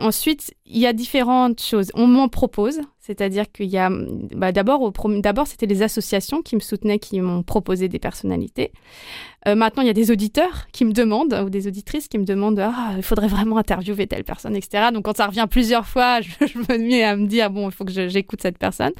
[0.00, 1.92] Ensuite, il y a différentes choses.
[1.94, 3.90] On m'en propose, c'est-à-dire qu'il y a,
[4.34, 8.72] bah d'abord, d'abord, c'était les associations qui me soutenaient, qui m'ont proposé des personnalités.
[9.46, 12.24] Euh, maintenant, il y a des auditeurs qui me demandent, ou des auditrices qui me
[12.24, 14.88] demandent, ah, il faudrait vraiment interviewer telle personne, etc.
[14.92, 17.84] Donc, quand ça revient plusieurs fois, je, me mets à me dire, bon, il faut
[17.84, 18.92] que j'écoute cette personne.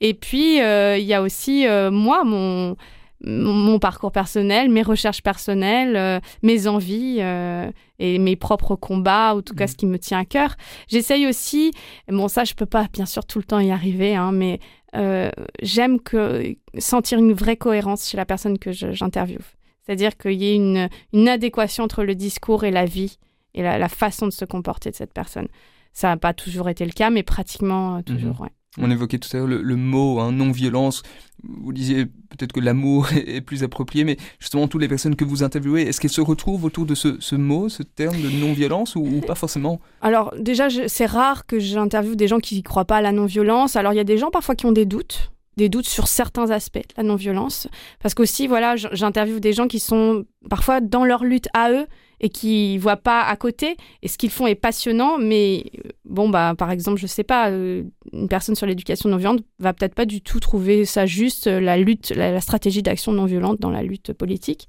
[0.00, 2.76] Et puis, euh, il y a aussi, euh, moi, mon
[3.24, 9.38] mon, parcours personnel, mes recherches personnelles, euh, mes envies euh, et mes propres combats, ou
[9.38, 9.68] en tout cas mmh.
[9.68, 10.56] ce qui me tient à cœur.
[10.88, 11.72] J'essaye aussi,
[12.08, 14.60] bon ça je peux pas bien sûr tout le temps y arriver, hein, mais
[14.96, 15.30] euh,
[15.62, 19.42] j'aime que sentir une vraie cohérence chez la personne que j'interviewe.
[19.84, 23.18] C'est-à-dire qu'il y ait une, une, adéquation entre le discours et la vie
[23.54, 25.48] et la, façon de se comporter de cette personne.
[25.92, 28.42] Ça n'a pas toujours été le cas, mais pratiquement toujours, mmh.
[28.44, 28.50] ouais.
[28.78, 31.02] On évoquait tout à l'heure le, mot hein, non-violence.
[31.42, 35.42] Vous disiez peut-être que l'amour est, plus approprié, mais justement, toutes les personnes que vous
[35.42, 39.34] interviewez, est-ce qu'elles se retrouvent autour de ce, mot, ce terme de non-violence, ou, pas
[39.34, 39.80] forcément?
[40.02, 43.74] Alors, déjà, c'est rare que j'interviewe des gens qui ne croient pas à la non-violence.
[43.74, 46.50] Alors, il y a des gens parfois qui ont des doutes des doutes sur certains
[46.50, 47.68] aspects de la non-violence.
[48.00, 51.86] Parce qu'aussi, voilà, j'interviewe des gens qui sont parfois dans leur lutte à eux
[52.20, 53.76] et qui voient pas à côté.
[54.02, 57.50] Et ce qu'ils font est passionnant, mais euh, bon, bah, par exemple, je sais pas,
[57.50, 61.46] euh, une personne sur l'éducation non violente va peut-être pas du tout trouver ça juste,
[61.46, 64.68] euh, la lutte, la, stratégie d'action non violente dans la lutte politique.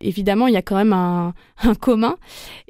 [0.00, 1.34] Évidemment, il y a quand même un,
[1.80, 2.16] commun.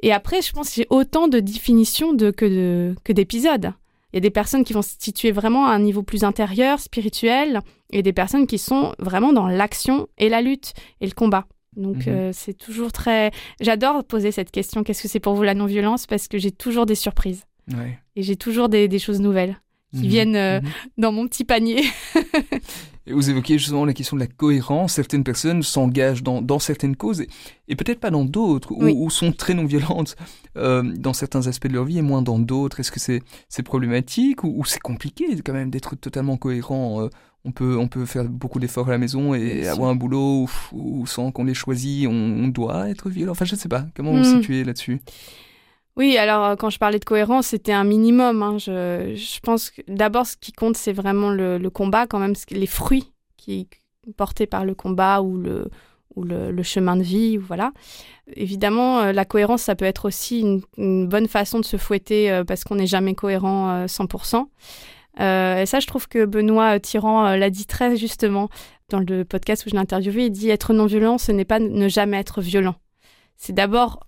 [0.01, 3.73] Et après, je pense que j'ai autant de définitions que d'épisodes.
[4.11, 6.79] Il y a des personnes qui vont se situer vraiment à un niveau plus intérieur,
[6.79, 11.47] spirituel, et des personnes qui sont vraiment dans l'action et la lutte et le combat.
[11.77, 12.13] Donc Mhm.
[12.13, 13.31] euh, c'est toujours très...
[13.61, 16.07] J'adore poser cette question, qu'est-ce que c'est pour vous la non-violence?
[16.07, 17.43] Parce que j'ai toujours des surprises.
[17.71, 17.97] Ouais.
[18.15, 19.59] Et j'ai toujours des, des choses nouvelles
[19.93, 20.07] qui Mhm.
[20.07, 20.69] viennent euh, Mhm.
[20.97, 21.83] dans mon petit panier.
[23.05, 24.93] Et vous évoquez justement la question de la cohérence.
[24.93, 27.27] Certaines personnes s'engagent dans, dans certaines causes et,
[27.67, 28.93] et peut-être pas dans d'autres, ou, Oui.
[28.95, 30.15] ou sont très non violentes
[30.55, 32.79] euh, dans certains aspects de leur vie et moins dans d'autres.
[32.79, 37.09] Est-ce que c'est problématique ou, ou c'est compliqué quand même d'être totalement cohérent
[37.45, 40.99] on peut, on peut faire beaucoup d'efforts à la maison et avoir un boulot où,
[41.01, 43.33] où sans qu'on les choisit, on, on doit être violent.
[43.33, 43.85] Enfin, je ne sais pas.
[43.95, 45.01] Comment vous vous situez là-dessus?
[45.95, 48.41] Oui, alors euh, quand je parlais de cohérence, c'était un minimum.
[48.41, 48.57] hein.
[48.57, 52.33] Je, je pense que d'abord, ce qui compte, c'est vraiment le, le combat, quand même,
[52.49, 53.67] les fruits qui
[54.17, 55.69] portés par le combat ou le,
[56.15, 57.71] ou le, le chemin de vie, voilà.
[58.35, 62.31] Évidemment, euh, la cohérence, ça peut être aussi une, une bonne façon de se fouetter
[62.31, 64.45] euh, parce qu'on n'est jamais cohérent euh, 100%.
[65.19, 68.49] Euh, et ça, je trouve que Benoît Tyran euh, l'a dit très justement
[68.89, 70.25] dans le podcast où je l'ai interviewé.
[70.25, 72.75] Il dit être non violent, ce n'est pas ne jamais être violent.
[73.37, 73.99] C'est d'abord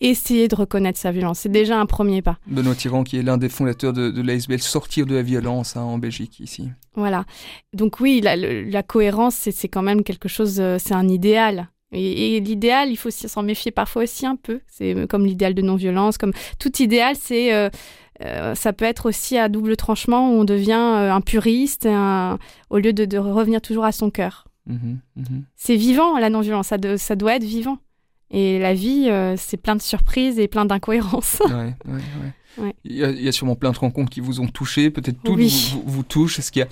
[0.00, 1.40] essayer de reconnaître sa violence.
[1.40, 2.38] C'est déjà un premier pas.
[2.46, 5.82] Benoît Tyran, qui est l'un des fondateurs de, de l'ASBL, sortir de la violence hein,
[5.82, 6.68] en Belgique ici.
[6.94, 7.24] Voilà.
[7.72, 11.68] Donc oui, la, cohérence, c'est quand même quelque chose, euh, c'est un idéal.
[11.92, 14.60] Et, et l'idéal, il faut s'en méfier parfois aussi un peu.
[14.66, 17.70] C'est euh, comme l'idéal de non-violence, comme tout idéal, c'est euh,
[18.22, 22.38] euh, ça peut être aussi à double tranchement où on devient euh, un puriste un-
[22.70, 24.46] au lieu de, de revenir toujours à son cœur.
[24.66, 25.44] Mhm, mhm.
[25.54, 27.78] C'est vivant la non-violence, ça, de- ça doit être vivant.
[28.30, 31.38] Et la vie, euh, c'est plein de surprises et plein d'incohérences.
[31.44, 32.64] Ouais, ouais, ouais.
[32.64, 32.74] Ouais.
[32.84, 35.18] Il, y a, il y a sûrement plein de rencontres qui vous ont touché, peut-être
[35.22, 35.70] toutes Oui.
[35.74, 36.38] vous, vous, vous touchent.
[36.38, 36.68] Est-ce qu'il y a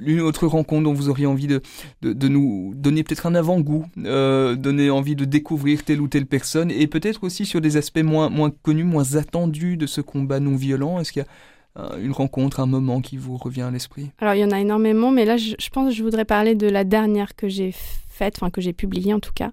[0.00, 1.62] une autre rencontre dont vous auriez envie de,
[2.02, 6.70] de, nous donner peut-être un avant-goût, euh, donner envie de découvrir telle ou telle personne,
[6.70, 10.56] et peut-être aussi sur des aspects moins, moins connus, moins attendus de ce combat non
[10.56, 14.10] violent Est-ce qu'il y a euh, une rencontre, un moment qui vous revient à l'esprit?
[14.18, 16.68] Alors, il y en a énormément, mais là, je, pense que je voudrais parler de
[16.68, 17.72] la dernière que j'ai
[18.08, 19.52] faite, enfin, que j'ai publiée en tout cas,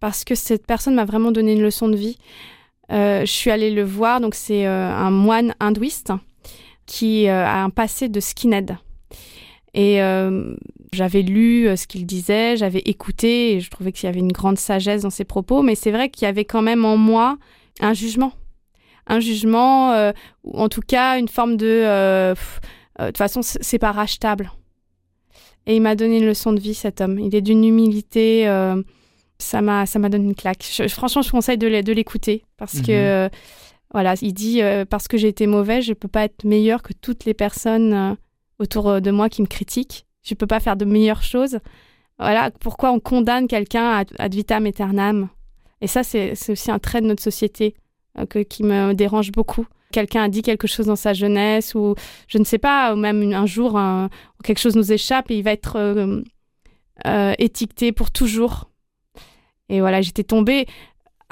[0.00, 2.18] parce que cette personne m'a vraiment donné une leçon de vie.
[2.90, 6.12] Euh, je suis allée le voir, donc c'est un moine hindouiste
[6.84, 8.76] qui a un passé de skinhead.
[9.74, 10.54] Et euh,
[10.92, 14.32] j'avais lu euh, ce qu'il disait, j'avais écouté, et je trouvais qu'il y avait une
[14.32, 17.38] grande sagesse dans ses propos, mais c'est vrai qu'il y avait quand même en moi
[17.80, 18.32] un jugement.
[19.06, 20.12] Un jugement, euh,
[20.44, 21.66] ou en tout cas une forme de...
[21.66, 22.60] euh, pff,
[23.00, 24.52] de toute façon, c'est pas rachetable.
[25.66, 27.18] Et il m'a donné une leçon de vie, cet homme.
[27.18, 28.44] Il est d'une humilité.
[29.38, 30.64] ça m'a, ça m'a donné une claque.
[30.70, 32.82] Je- franchement, je conseille de, l'é- de l'écouter parce Mhm.
[32.82, 33.28] que, euh,
[33.92, 36.92] voilà, il dit euh, parce que j'ai été mauvais, je peux pas être meilleur que
[36.92, 38.16] toutes les personnes
[38.62, 40.06] autour de moi qui me critiquent.
[40.22, 41.58] Je peux pas faire de meilleures choses.
[42.18, 45.28] Voilà, pourquoi on ad quelqu'un ad, vitam aeternam?
[45.80, 47.74] Et ça, c'est, aussi un trait de notre société
[48.18, 49.66] euh, que- qui me dérange beaucoup.
[49.90, 51.94] Quelqu'un a dit quelque chose dans sa jeunesse ou
[52.28, 53.78] je ne sais pas, ou même un jour
[54.42, 56.22] quelque chose nous échappe et il va être euh,
[57.06, 58.70] euh, étiqueté pour toujours.
[59.68, 60.66] Et voilà, j'étais tombée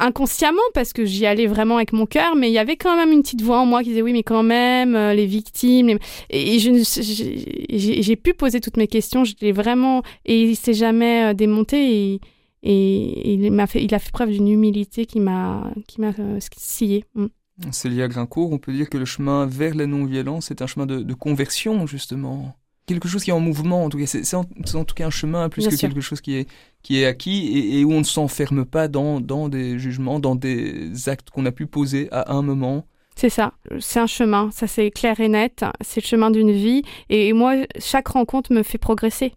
[0.00, 3.12] inconsciemment parce que j'y allais vraiment avec mon cœur, mais il y avait quand même
[3.12, 5.98] une petite voix en moi qui disait oui, mais quand même, euh, les victimes.
[6.30, 10.02] Et j'ai pu poser toutes mes questions, je l'ai vraiment.
[10.24, 12.20] Et il s'est jamais euh, démonté et,
[12.62, 17.04] il m'a fait, il a fait preuve d'une humilité qui m'a euh, scié.
[17.14, 17.26] Mm.
[17.70, 21.14] Célia Grincourt, on peut dire que le chemin vers la non-violence est un chemin de
[21.14, 22.54] conversion, justement.
[22.90, 24.06] Quelque chose qui est en mouvement, en tout cas.
[24.06, 25.88] C'est en, tout cas un chemin plus Bien que sûr.
[25.88, 26.48] quelque chose qui est,
[26.82, 30.34] qui est acquis et, et où on ne s'enferme pas dans, dans des jugements, dans
[30.34, 32.84] des actes qu'on a pu poser à un moment.
[33.14, 36.82] C'est ça, c'est un chemin, ça c'est clair et net, c'est le chemin d'une vie.
[37.10, 39.34] Et moi, chaque rencontre me fait progresser.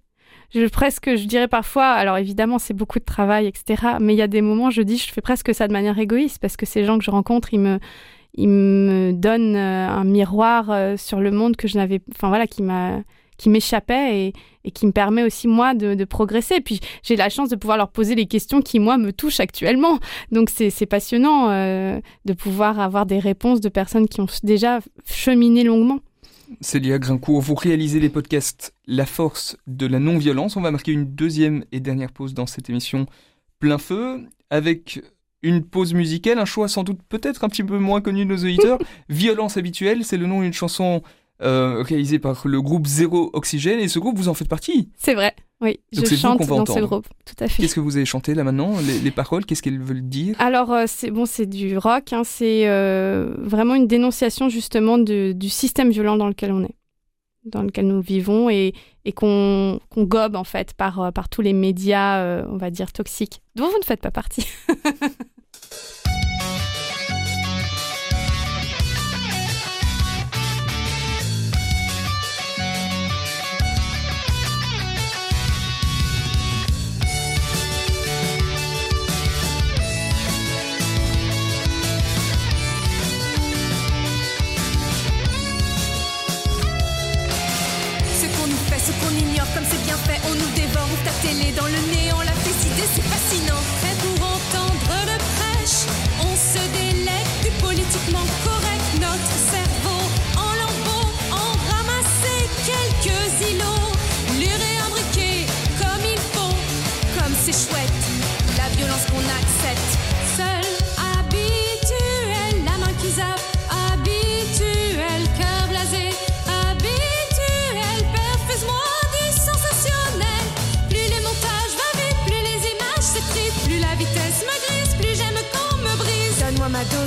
[0.56, 3.98] Je, presque, je dirais parfois, alors évidemment c'est beaucoup de travail, etc.
[4.00, 6.40] Mais il y a des moments, je dis, je fais presque ça de manière égoïste
[6.40, 7.80] parce que ces gens que je rencontre, ils me,
[8.36, 12.48] ils me donnent euh, un miroir euh, sur le monde que je n'avais, enfin voilà,
[12.48, 13.02] qui m'a,
[13.38, 16.56] qui m'échappait et, et qui me permet aussi moi de, de progresser.
[16.56, 19.40] Et puis j'ai la chance de pouvoir leur poser les questions qui moi me touchent
[19.40, 20.00] actuellement.
[20.32, 24.80] Donc c'est c'est passionnant euh, de pouvoir avoir des réponses de personnes qui ont déjà
[25.06, 26.00] cheminé longuement.
[26.62, 30.56] Célia Grincourt, vous réalisez les podcasts La force de la non-violence.
[30.56, 33.06] On va marquer une deuxième et dernière pause dans cette émission
[33.60, 35.02] plein feu avec
[35.42, 38.38] une pause musicale, un choix sans doute peut-être un petit peu moins connu de nos
[38.38, 38.80] auditeurs.
[39.10, 41.02] Violence habituelle, c'est le nom d'une chanson
[41.42, 44.90] euh, réalisée par le groupe Zéro Oxygène et ce groupe vous en faites partie.
[44.98, 46.88] C'est vrai, oui, Donc je chante dans ce entendre.
[46.88, 47.62] groupe, tout à fait.
[47.62, 48.74] Qu'est-ce que vous avez chanté là maintenant?
[48.86, 50.36] Les, les paroles, qu'est-ce qu'elles veulent dire?
[50.40, 55.32] Alors, euh, c'est bon, c'est du rock, hein, c'est euh, vraiment une dénonciation justement de-
[55.34, 56.76] du système violent dans lequel on est,
[57.46, 58.74] dans lequel nous vivons et,
[59.06, 62.94] et qu'on gobe en fait par, euh, par tous les médias, euh, on va dire,
[62.94, 64.46] toxiques, dont vous ne faites pas partie.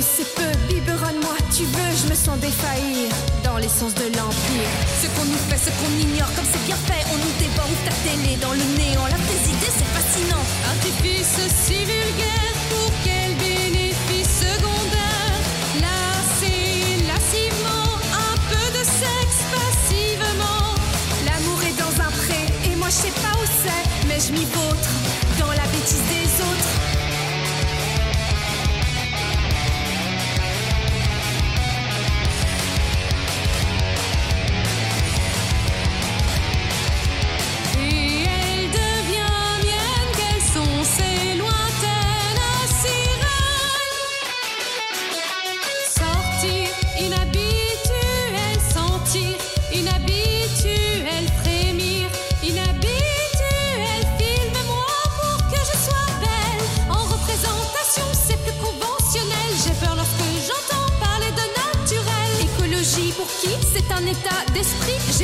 [0.01, 3.09] c'est peu, biberonne-moi, tu veux, je me sens défaillir
[3.43, 4.69] dans l'essence de l'empire.
[5.01, 7.85] Ce qu'on nous fait, ce qu'on ignore, comme c'est bien fait, on nous dévore, ouvre
[7.85, 10.43] ta télé dans le néant, la présidée, c'est fascinant.
[10.69, 10.77] Un
[11.65, 13.26] si vulgaire pour qu'elle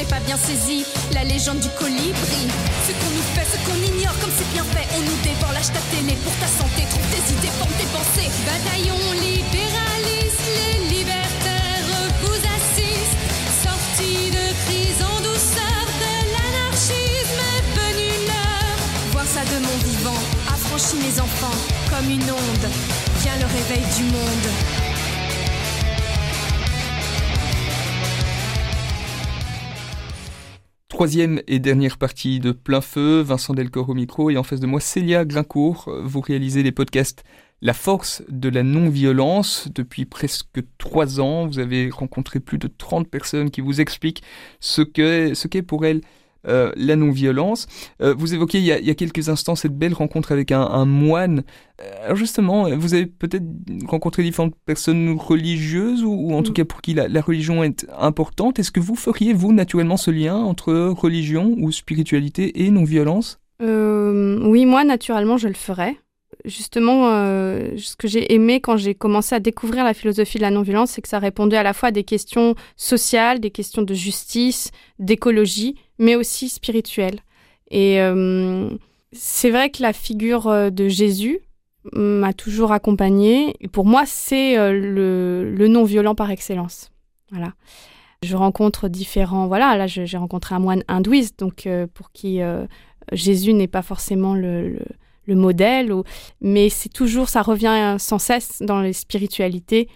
[0.06, 2.44] pas bien saisi la légende du colibri.
[2.88, 5.72] Ce qu'on nous fait, ce qu'on ignore, comme c'est bien fait, on nous dévore, lâche
[5.72, 8.30] ta télé pour ta santé, trouve tes idées, forme tes pensées.
[8.46, 11.88] Bataillon libéraliste, les libertaires
[12.24, 13.18] vous assistent.
[13.64, 18.80] Sortie de crise douceur, de l'anarchisme est venu l'heure.
[19.12, 21.58] Voir ça de mon vivant, affranchit mes enfants,
[21.90, 22.68] comme une onde,
[23.22, 24.83] vient le réveil du monde.
[31.04, 34.68] Troisième et dernière partie de Plein Feu, Vincent Delcor au micro et en face de
[34.68, 35.94] moi Célia Grincourt.
[36.02, 37.26] Vous réalisez les podcasts
[37.62, 41.46] La force de la non-violence depuis presque trois ans.
[41.46, 44.24] Vous avez rencontré plus de 30 personnes qui vous expliquent
[44.62, 46.00] ce qu'est ce qu'est pour elles
[46.48, 47.68] euh, la non-violence.
[48.02, 51.44] Euh, vous évoquiez il y, a, quelques instants cette belle rencontre avec un, moine.
[51.82, 53.46] Euh, alors justement, vous avez peut-être
[53.88, 56.56] rencontré différentes personnes religieuses ou, en tout mm.
[56.56, 58.60] cas pour qui la, religion est importante.
[58.60, 63.40] Est-ce que vous feriez, vous, naturellement ce lien entre religion ou spiritualité et non-violence?
[63.62, 65.96] Oui, moi, naturellement, je le ferais
[66.46, 70.92] justement, ce que j'ai aimé quand j'ai commencé à découvrir la philosophie de la non-violence,
[70.92, 74.72] c'est que ça répondait à la fois à des questions sociales, des questions de justice,
[75.00, 77.20] d'écologie, mais aussi spirituelle.
[77.74, 78.70] Et euh,
[79.12, 81.40] c'est vrai que la figure euh, de Jésus
[81.92, 83.56] m'a toujours accompagnée.
[83.60, 86.92] Et pour moi, c'est euh, le, non-violent par excellence.
[87.32, 87.54] Voilà.
[88.22, 89.48] Je rencontre différents.
[89.48, 92.40] Voilà, là, j'ai rencontré un moine hindouiste, donc pour qui
[93.12, 94.86] Jésus n'est pas forcément le, le,
[95.28, 96.04] modèle, ou,
[96.42, 99.88] mais c'est toujours, ça revient sans cesse dans les spiritualités,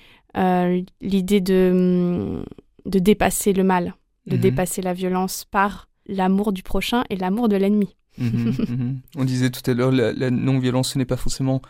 [1.02, 2.44] l'idée de,
[2.88, 4.42] de dépasser le mal, de mhm.
[4.42, 7.96] dépasser la violence par l'amour du prochain et l'amour de l'ennemi.
[8.18, 9.00] Mhm, mhm.
[9.16, 11.62] On disait tout à l'heure, la, non-violence, ce n'est pas forcément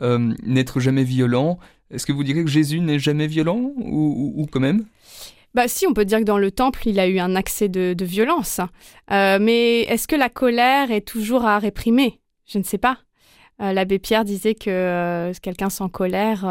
[0.00, 1.58] euh, n'être jamais violent.
[1.90, 4.84] Est-ce que vous direz que Jésus n'est jamais violent ou, quand même?
[5.54, 8.04] Bah si, on peut dire que dans le temple, il a eu un accès de,
[8.04, 8.60] violence.
[9.10, 12.21] Euh, mais est-ce que la colère est toujours à réprimer?
[12.52, 12.98] Je ne sais pas.
[13.60, 16.44] Euh, l'abbé Pierre disait que quelqu'un sans colère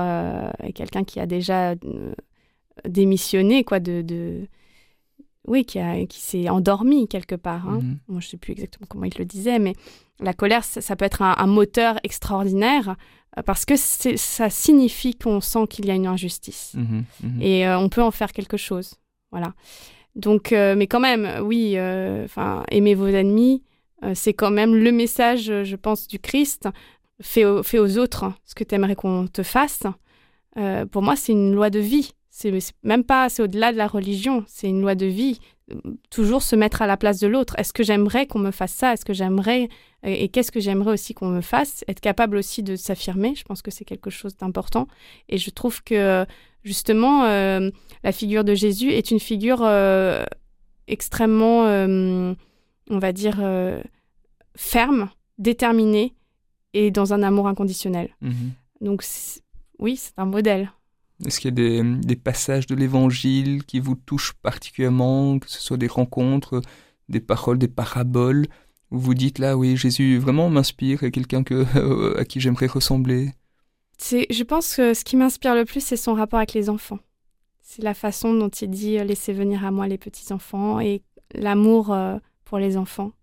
[0.64, 1.76] est quelqu'un qui a déjà
[2.86, 4.48] démissionné quoi, de,
[5.48, 7.68] oui, qui, qui s'est endormi quelque part.
[7.68, 7.80] Hein.
[7.82, 7.98] Mhm.
[8.08, 9.74] Moi, je ne sais plus exactement comment il le disait, mais
[10.20, 12.96] la colère, ça, peut être un, moteur extraordinaire
[13.38, 17.42] euh, parce que ça signifie qu'on sent qu'il y a une injustice mhm, mhm.
[17.42, 18.96] et euh, on peut en faire quelque chose.
[19.32, 19.54] Voilà.
[20.16, 21.76] Donc, euh, mais quand même, oui,
[22.24, 23.64] enfin, aimer vos ennemis,
[24.14, 26.68] c'est quand même le message, je pense, du Christ.
[27.22, 29.84] Fais, aux autres ce que tu aimerais qu'on te fasse.
[30.92, 32.12] pour moi, c'est une loi de vie.
[32.30, 32.52] C'est
[32.84, 35.40] même pas, c'est au-delà de la religion, c'est une loi de vie.
[36.10, 37.54] Toujours se mettre à la place de l'autre.
[37.60, 38.94] Est-ce que j'aimerais qu'on me fasse ça?
[38.94, 39.70] Est-ce que j'aimerais
[40.04, 41.84] et, qu'est-ce que j'aimerais aussi qu'on me fasse?
[41.88, 44.88] Être capable aussi de s'affirmer, je pense que c'est quelque chose d'important.
[45.30, 46.26] Et je trouve que
[46.64, 47.70] justement, euh,
[48.04, 50.24] la figure de Jésus est une figure euh,
[50.88, 52.34] extrêmement, euh,
[52.92, 53.42] on va dire,
[54.56, 56.14] ferme, déterminée
[56.74, 58.10] et dans un amour inconditionnel.
[58.22, 58.32] Mmh
[58.82, 59.04] Donc
[59.80, 60.72] oui, c'est un modèle.
[61.26, 65.78] Est-ce qu'il y a des, passages de l'Évangile qui vous touchent particulièrement, que ce soit
[65.78, 66.62] des rencontres,
[67.10, 68.48] des paroles, des paraboles,
[68.90, 71.66] où vous dites là, oui, Jésus vraiment m'inspire et quelqu'un que,
[72.20, 73.34] à qui j'aimerais ressembler?
[74.00, 77.00] Je pense que ce qui m'inspire le plus, c'est son rapport avec les enfants.
[77.62, 81.04] C'est la façon dont il dit euh, laissez venir à moi les petits-enfants et
[81.36, 82.18] l'amour euh,
[82.52, 83.14] pour les enfants.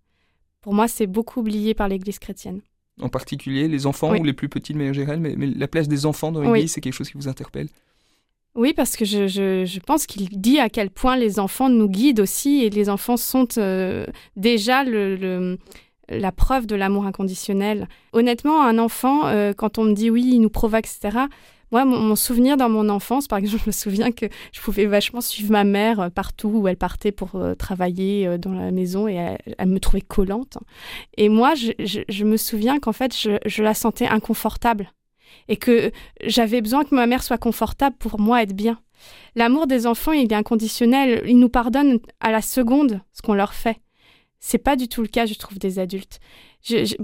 [0.59, 2.61] Pour moi, c'est beaucoup oublié par l'Église chrétienne.
[2.99, 6.07] En particulier les enfants ou les plus petits de manière générale, mais, la place des
[6.07, 7.67] enfants dans l'Église, c'est quelque chose qui vous interpelle?
[8.55, 12.21] Oui, parce que je, je, pense qu'il dit à quel point les enfants nous guident
[12.21, 15.59] aussi et les enfants sont euh, déjà le,
[16.09, 17.87] la preuve de l'amour inconditionnel.
[18.13, 21.19] Honnêtement, un enfant, euh, quand on me dit oui, il nous provoque, etc.,
[21.71, 25.21] Moi, mon, souvenir dans mon enfance, par exemple, je me souviens que je pouvais vachement
[25.21, 29.37] suivre ma mère euh, partout où elle partait pour euh, travailler dans la maison et
[29.57, 30.57] elle, me trouvait collante.
[31.17, 34.91] Et moi, je, me souviens qu'en fait, je, la sentais inconfortable
[35.47, 35.91] et que
[36.25, 38.79] j'avais besoin que ma mère soit confortable pour moi être bien.
[39.35, 41.23] L'amour des enfants, il est inconditionnel.
[41.25, 43.79] Ils nous pardonnent à la seconde ce qu'on leur fait.
[44.39, 46.19] C'est pas du tout le cas, je trouve, des adultes.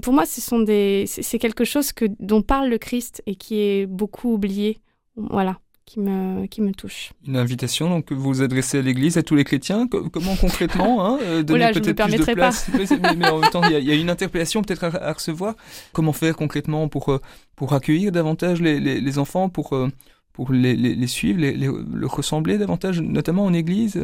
[0.02, 3.60] pour moi, ce sont des, c'est quelque chose que dont parle le Christ et qui
[3.60, 4.80] est beaucoup oublié.
[5.16, 7.12] Voilà, qui me, qui me touche.
[7.26, 9.86] Une invitation donc que vous adressez à l'Église, à tous les chrétiens?
[9.86, 12.68] comment concrètement hein, euh, donner peut-être plus de place.
[12.74, 12.90] Mais,
[13.30, 15.54] en même temps, il y, a une interpellation peut-être à, recevoir.
[15.92, 17.20] Comment faire concrètement pour euh,
[17.54, 19.88] pour accueillir davantage les, les, enfants, pour euh,
[20.32, 23.98] pour les, les suivre, les, les, ressembler davantage, notamment en Église.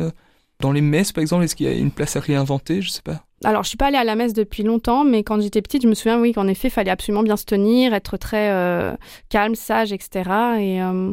[0.63, 2.83] Dans les messes, par exemple, est-ce qu'il y a une place à réinventer?
[2.83, 3.25] Je sais pas.
[3.43, 5.89] Alors, je suis pas allée à la messe depuis longtemps, mais quand j'étais petite, je
[5.89, 8.95] me souviens, oui, qu'en effet, il fallait absolument bien se tenir, être très euh,
[9.29, 10.23] calme, sage, etc.
[10.61, 11.13] Et euh,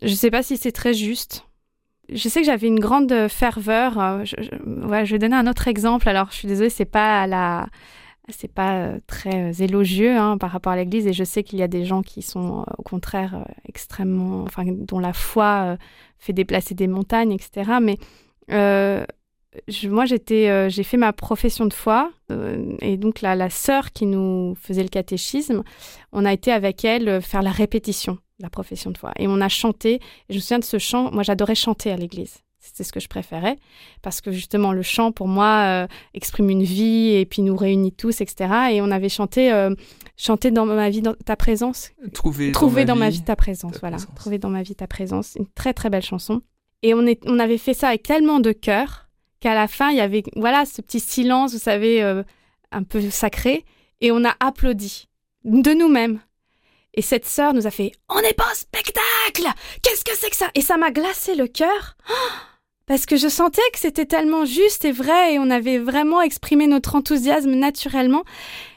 [0.00, 1.44] je sais pas si c'est très juste.
[2.08, 3.98] Je sais que j'avais une grande ferveur.
[3.98, 6.08] Euh, je, vais donner un autre exemple.
[6.08, 7.66] Alors, je suis désolée, c'est pas la,
[8.28, 11.68] c'est pas très élogieux hein, par rapport à l'Église, et je sais qu'il y a
[11.68, 15.76] des gens qui sont au contraire extrêmement, enfin, dont la foi
[16.20, 17.78] fait déplacer des montagnes, etc.
[17.82, 17.98] Mais
[18.50, 19.04] euh,
[19.84, 23.92] moi, j'étais, euh, j'ai fait ma profession de foi, euh, et donc la, la sœur
[23.92, 25.62] qui nous faisait le catéchisme,
[26.12, 29.12] on a été avec elle faire la répétition la profession de foi.
[29.20, 31.96] Et on a chanté, et je me souviens de ce chant, moi j'adorais chanter à
[31.96, 32.38] l'église.
[32.58, 33.56] C'était ce que je préférais,
[34.02, 38.20] parce que justement, le chant, pour moi, exprime une vie et puis nous réunit tous,
[38.20, 38.72] etc.
[38.72, 39.52] Et on avait chanté
[40.16, 41.90] Chanter dans ma vie dans ta présence.
[42.12, 42.52] Trouver,
[42.84, 43.96] dans, ma, vie, ta présence, voilà.
[44.14, 45.34] Trouver dans ma vie ta présence.
[45.36, 46.42] Une très très belle chanson.
[46.82, 49.08] Et on, avait fait ça avec tellement de cœur
[49.40, 52.22] qu'à la fin, il y avait voilà ce petit silence, vous savez, euh,
[52.72, 53.64] un peu sacré.
[54.00, 55.08] Et on a applaudi
[55.44, 56.20] de nous-mêmes.
[56.94, 59.48] Et cette sœur nous a fait On n'est pas en spectacle
[59.82, 60.50] Qu'est-ce que c'est que ça?
[60.54, 61.96] Et ça m'a glacé le cœur.
[62.86, 66.66] parce que je sentais que c'était tellement juste et vrai et on avait vraiment exprimé
[66.66, 68.24] notre enthousiasme naturellement.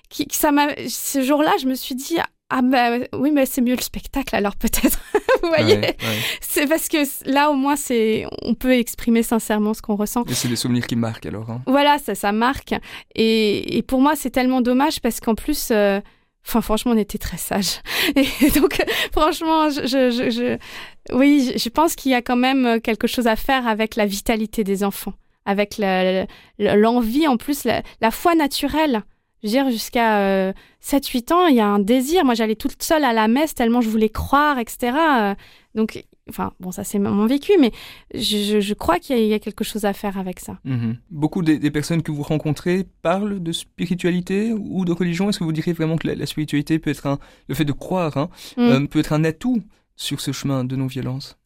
[0.09, 2.17] Qui, ça m'a, ce jour-là, je me suis dit
[2.49, 4.99] ah ben oui, mais c'est mieux le spectacle alors peut-être.
[5.41, 5.95] Vous voyez
[6.41, 6.97] C'est parce que
[7.29, 10.23] là au moins c'est on peut exprimer sincèrement ce qu'on ressent.
[10.25, 11.49] Et c'est des souvenirs qui marquent alors.
[11.49, 11.61] Hein.
[11.65, 12.75] Voilà, ça ça marque.
[13.15, 15.99] Et, et pour moi c'est tellement dommage parce qu'en plus, euh,
[16.47, 17.81] enfin franchement on était très sages.
[18.15, 18.79] Et donc
[19.11, 20.57] franchement, je, je, je,
[21.15, 24.63] oui, je pense qu'il y a quand même quelque chose à faire avec la vitalité
[24.63, 25.13] des enfants,
[25.45, 25.81] avec
[26.59, 29.03] l'envie en plus, la, la foi naturelle
[29.43, 32.25] je veux dire, jusqu'à 7-8 euh, ans, il y a un désir.
[32.25, 34.97] Moi, j'allais toute seule à la messe tellement je voulais croire, etc.
[34.97, 35.35] Euh,
[35.75, 37.71] donc, enfin, bon, ça c'est mon vécu, mais
[38.13, 40.59] je, crois qu'il y, a quelque chose à faire avec ça.
[40.63, 40.97] Mhm.
[41.11, 45.29] Beaucoup des, personnes que vous rencontrez parlent de spiritualité ou de religion?
[45.29, 48.17] Est-ce que vous diriez vraiment que la, spiritualité peut être un, le fait de croire,
[48.17, 48.61] hein, mm.
[48.61, 49.61] euh, peut être un atout
[49.95, 51.37] sur ce chemin de non-violence?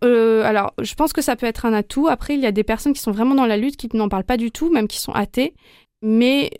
[0.00, 2.08] Alors, je pense que ça peut être un atout.
[2.08, 4.24] Après, il y a des personnes qui sont vraiment dans la lutte, qui n'en parlent
[4.24, 5.54] pas du tout, même qui sont athées.
[6.02, 6.50] Mais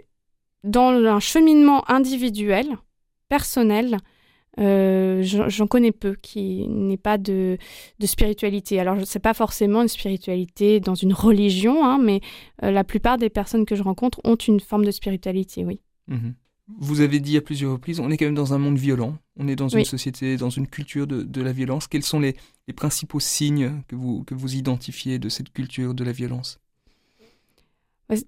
[0.64, 2.76] dans un cheminement individuel,
[3.28, 3.98] personnel,
[4.58, 7.58] euh, j'en connais peu qui n'ait pas de,
[8.02, 8.80] spiritualité.
[8.80, 12.20] Alors, ce n'est pas forcément une spiritualité dans une religion, hein, mais
[12.62, 15.80] euh, la plupart des personnes que je rencontre ont une forme de spiritualité, oui.
[16.08, 16.34] Mhm.
[16.78, 19.46] Vous avez dit à plusieurs reprises, on est quand même dans un monde violent, on
[19.46, 21.86] est dans une société, dans une culture de, la violence.
[21.86, 22.34] Quels sont les,
[22.74, 26.58] principaux signes que vous, que vous identifiez de cette culture de la violence?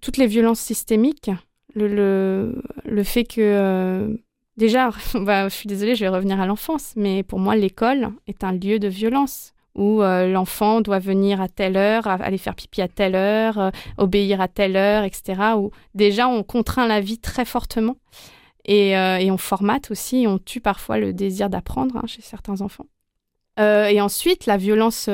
[0.01, 1.31] Toutes les violences systémiques,
[1.74, 3.41] le, le, fait que...
[3.41, 4.16] Euh,
[4.57, 8.45] déjà, bah, je suis désolée, je vais revenir à l'enfance, mais pour moi, l'école est
[8.45, 12.83] un lieu de violence où euh, l'enfant doit venir à telle heure, aller faire pipi
[12.83, 15.41] à telle heure, euh, obéir à telle heure, etc.
[15.57, 17.97] Où déjà on contraint la vie très fortement
[18.64, 22.85] et, et on formate aussi, on tue parfois le désir d'apprendre hein, chez certains enfants.
[23.59, 25.09] et ensuite, la violence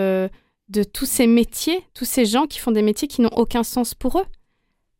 [0.68, 3.94] de tous ces métiers, tous ces gens qui font des métiers qui n'ont aucun sens
[3.94, 4.26] pour eux.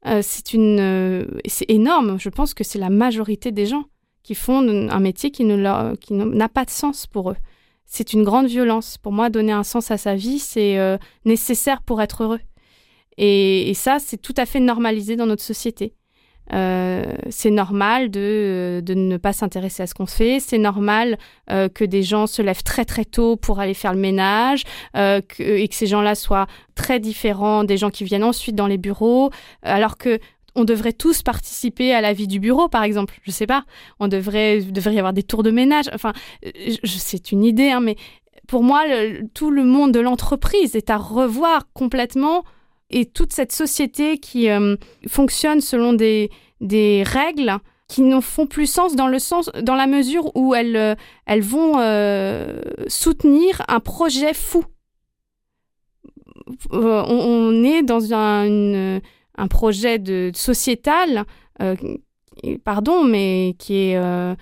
[0.07, 2.19] Euh, c'est une, euh, c'est énorme.
[2.19, 3.85] Je pense que c'est la majorité des gens
[4.23, 7.37] qui font un métier qui ne qui n'a pas de sens pour eux.
[7.87, 8.97] C'est une grande violence.
[8.99, 12.41] Pour moi, donner un sens à sa vie, c'est euh, nécessaire pour être heureux.
[13.19, 15.95] et ça, c'est tout à fait normalisé dans notre société.
[16.53, 20.41] Euh, c'est normal de, de, ne pas s'intéresser à ce qu'on fait.
[20.41, 21.19] C'est normal
[21.51, 24.65] euh, que des gens se lèvent très très tôt pour aller faire le ménage
[24.97, 28.79] euh, et que ces gens-là soient très différents des gens qui viennent ensuite dans les
[28.79, 29.31] bureaux,
[29.63, 30.19] alors que
[30.57, 33.19] on devrait tous participer à la vie du bureau, par exemple.
[33.25, 33.65] Je sais pas.
[33.99, 35.87] On devrait, devrait y avoir des tours de ménage.
[35.93, 36.13] Enfin,
[36.85, 37.97] c'est une idée, hein, mais
[38.47, 38.85] pour moi,
[39.35, 42.45] tout le monde de l'entreprise est à revoir complètement
[42.91, 44.77] et toute cette société qui euh,
[45.09, 46.31] fonctionne selon des,
[46.61, 47.59] des règles
[47.89, 51.75] qui ne font plus sens dans le sens dans la mesure où elles elles vont
[52.89, 54.65] soutenir un projet fou.
[56.71, 59.01] On, est dans un,
[59.37, 61.25] un projet de sociétal,
[62.65, 64.35] pardon, mais qui est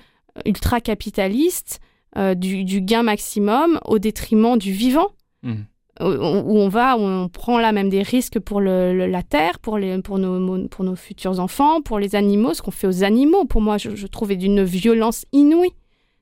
[0.46, 1.80] ultra capitaliste,
[2.16, 5.08] du, du, gain maximum au détriment du vivant.
[5.42, 5.62] Mmh
[6.00, 10.96] où on va, où on prend là même des risques pour la terre, pour, nos,
[10.96, 14.32] futurs enfants, pour les animaux, ce qu'on fait aux animaux, pour moi, je, je trouve,
[14.32, 15.72] est d'une violence inouïe.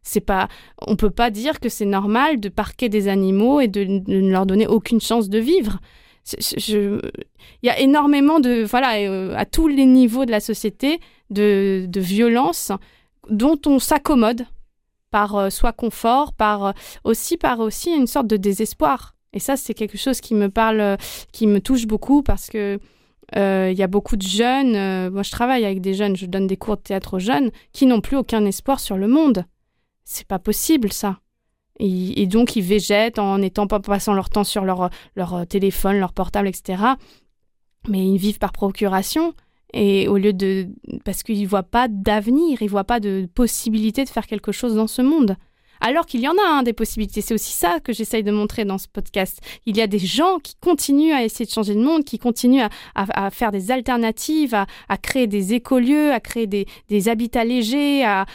[0.03, 0.49] C'est pas,
[0.87, 4.47] on peut pas dire que c'est normal de parquer des animaux et de, ne leur
[4.47, 5.79] donner aucune chance de vivre.
[6.53, 7.01] Il
[7.63, 11.01] y a énormément de, voilà, euh, à tous les niveaux de la société,
[11.31, 12.73] de, de violence
[13.29, 14.47] dont on s'accommode
[15.11, 16.73] par euh, soit confort, par euh,
[17.05, 19.15] aussi par aussi une sorte de désespoir.
[19.33, 20.97] Et ça, c'est quelque chose qui me parle, euh,
[21.33, 22.81] qui me touche beaucoup parce que
[23.37, 24.75] euh, il y a beaucoup de jeunes.
[24.75, 27.51] Euh, moi, je travaille avec des jeunes, je donne des cours de théâtre aux jeunes
[27.73, 29.45] qui n'ont plus aucun espoir sur le monde.
[30.05, 31.21] C'est pas possible, ça.
[31.83, 36.13] Et, donc, ils végètent en étant pas passant leur temps sur leur, leur téléphone, leur
[36.13, 36.83] portable, etc.
[37.89, 39.33] Mais ils vivent par procuration.
[39.73, 40.69] Et au lieu de.
[41.07, 44.53] Parce qu'ils ne voient pas d'avenir, ils ne voient pas de possibilité de faire quelque
[44.53, 45.37] chose dans ce monde
[45.81, 47.21] alors qu'il y en a hein, des possibilités.
[47.21, 49.41] C'est aussi ça que j'essaye de montrer dans ce podcast.
[49.67, 52.67] Il y a des gens qui continuent à essayer de changer le monde, qui continuent
[52.95, 58.27] à, faire des alternatives, à, créer des écolieux, à créer des, habitats légers, à,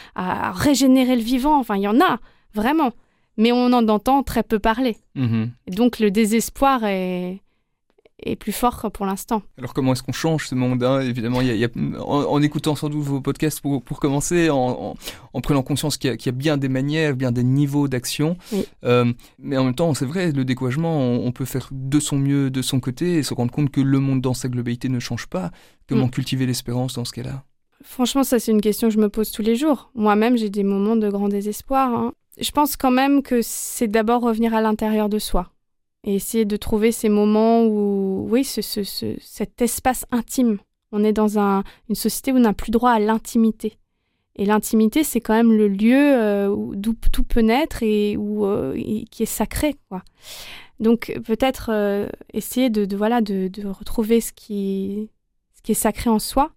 [0.52, 1.58] régénérer le vivant.
[1.58, 2.18] Enfin, il y en a,
[2.54, 2.92] vraiment.
[3.36, 4.96] Mais on en entend très peu parler.
[5.16, 5.48] Mm-hmm.
[5.68, 7.42] Donc le désespoir est,
[8.22, 9.42] est plus fort pour l'instant.
[9.58, 11.00] Alors comment est-ce qu'on change ce monde hein?
[11.00, 11.68] Évidemment, il y a,
[12.00, 14.94] en, écoutant sans doute vos podcasts pour, pour commencer, en,
[15.32, 18.36] en, prenant conscience qu'il y, a bien des manières, bien des niveaux d'action.
[18.84, 22.50] Euh, mais en même temps, c'est vrai, le découragement, on, peut faire de son mieux
[22.50, 25.26] de son côté et se rendre compte que le monde dans sa globalité ne change
[25.26, 25.50] pas.
[25.88, 26.10] Comment mm.
[26.10, 27.44] cultiver l'espérance dans ce cas-là?
[27.82, 29.90] Franchement, ça c'est une question que je me pose tous les jours.
[29.94, 31.94] Moi-même, j'ai des moments de grand désespoir.
[31.94, 32.12] Hein.
[32.40, 35.50] Je pense quand même que c'est d'abord revenir à l'intérieur de soi
[36.04, 38.82] et essayer de trouver ces moments où, oui, ce, ce,
[39.20, 40.58] cet espace intime.
[40.92, 43.78] On est dans un, une société où on n'a plus droit à l'intimité.
[44.36, 48.74] Et l'intimité, c'est quand même le lieu euh, d'où tout peut naître et où, euh,
[49.10, 49.76] qui est sacré.
[49.88, 50.02] Quoi.
[50.78, 55.10] Donc peut-être euh, essayer de, de voilà, de, de, retrouver ce qui,
[55.54, 56.52] ce qui est sacré en soi.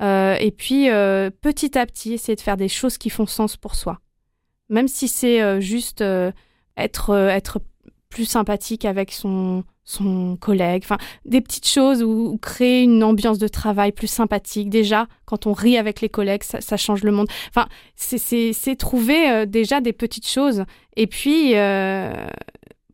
[0.00, 0.88] et puis
[1.40, 4.00] petit à petit, essayer de faire des choses qui font sens pour soi.
[4.68, 6.02] Même si c'est juste
[6.76, 7.60] être, être
[8.14, 13.48] plus sympathique avec son, son collègue, enfin des petites choses ou, créer une ambiance de
[13.48, 14.70] travail plus sympathique.
[14.70, 17.26] Déjà, quand on rit avec les collègues, ça, change le monde.
[17.48, 20.64] Enfin, c'est trouver euh, déjà des petites choses.
[20.96, 22.14] Et puis, euh,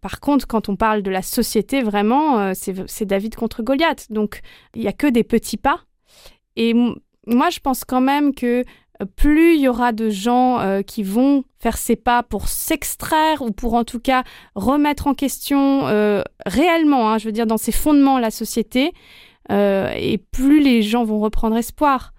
[0.00, 4.06] par contre, quand on parle de la société, vraiment, euh, c'est David contre Goliath.
[4.08, 4.40] Donc,
[4.74, 5.80] il n'y a que des petits pas.
[6.56, 6.72] Et
[7.26, 8.64] moi, je pense quand même que
[9.04, 13.50] plus il y aura de gens euh, qui vont faire ces pas pour s'extraire ou
[13.50, 14.24] pour en tout cas
[14.54, 18.92] remettre en question euh, réellement, hein, je veux dire, dans ses fondements la société,
[19.50, 22.12] euh, et plus les gens vont reprendre espoir.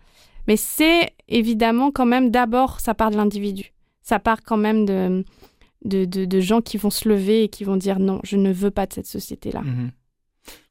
[0.48, 3.74] Mais c'est évidemment quand même d'abord, ça part de l'individu.
[4.02, 5.24] Ça part quand même de,
[5.86, 8.88] de, gens qui vont se lever et qui vont dire non, je ne veux pas
[8.88, 9.62] de cette société-là.
[9.62, 9.92] Mmh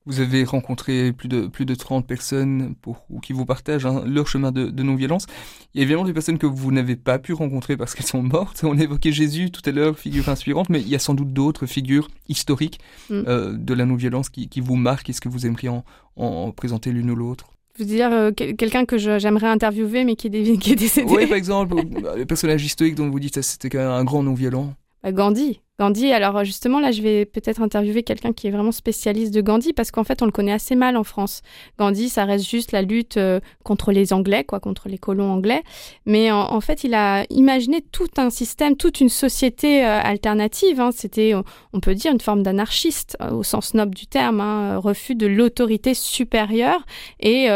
[0.06, 4.26] vous avez rencontré plus de, plus de 30 personnes pour, qui vous partagent hein, leur
[4.26, 5.26] chemin de, non-violence.
[5.74, 8.22] Il y a évidemment des personnes que vous n'avez pas pu rencontrer parce qu'elles sont
[8.22, 8.62] mortes.
[8.64, 11.66] On évoquait Jésus tout à l'heure, figure inspirante, mais il y a sans doute d'autres
[11.66, 12.80] figures historiques
[13.10, 13.22] mm.
[13.28, 15.10] euh, de la non-violence qui, qui, vous marquent.
[15.10, 15.84] Est-ce que vous aimeriez en,
[16.16, 17.46] en présenter l'une ou l'autre?
[17.78, 21.36] Vous dire euh, quelqu'un que j'aimerais interviewer mais qui est, qui est décédé Oui, par
[21.36, 21.76] exemple,
[22.16, 24.74] le personnage historique dont vous dites que c'était un grand non-violent.
[25.02, 25.60] Bah, Gandhi.
[25.80, 29.72] Gandhi, alors justement là je vais peut-être interviewer quelqu'un qui est vraiment spécialiste de Gandhi
[29.72, 31.40] parce qu'en fait on le connaît assez mal en France.
[31.78, 35.62] Gandhi ça reste juste la lutte euh, contre les Anglais, quoi, contre les colons anglais.
[36.04, 40.82] Mais en, fait il a imaginé tout un système, toute une société euh, alternative.
[40.82, 40.90] Hein.
[40.92, 41.32] C'était,
[41.72, 45.26] on peut dire, une forme d'anarchiste euh, au sens noble du terme, hein, refus de
[45.26, 46.84] l'autorité supérieure
[47.20, 47.48] et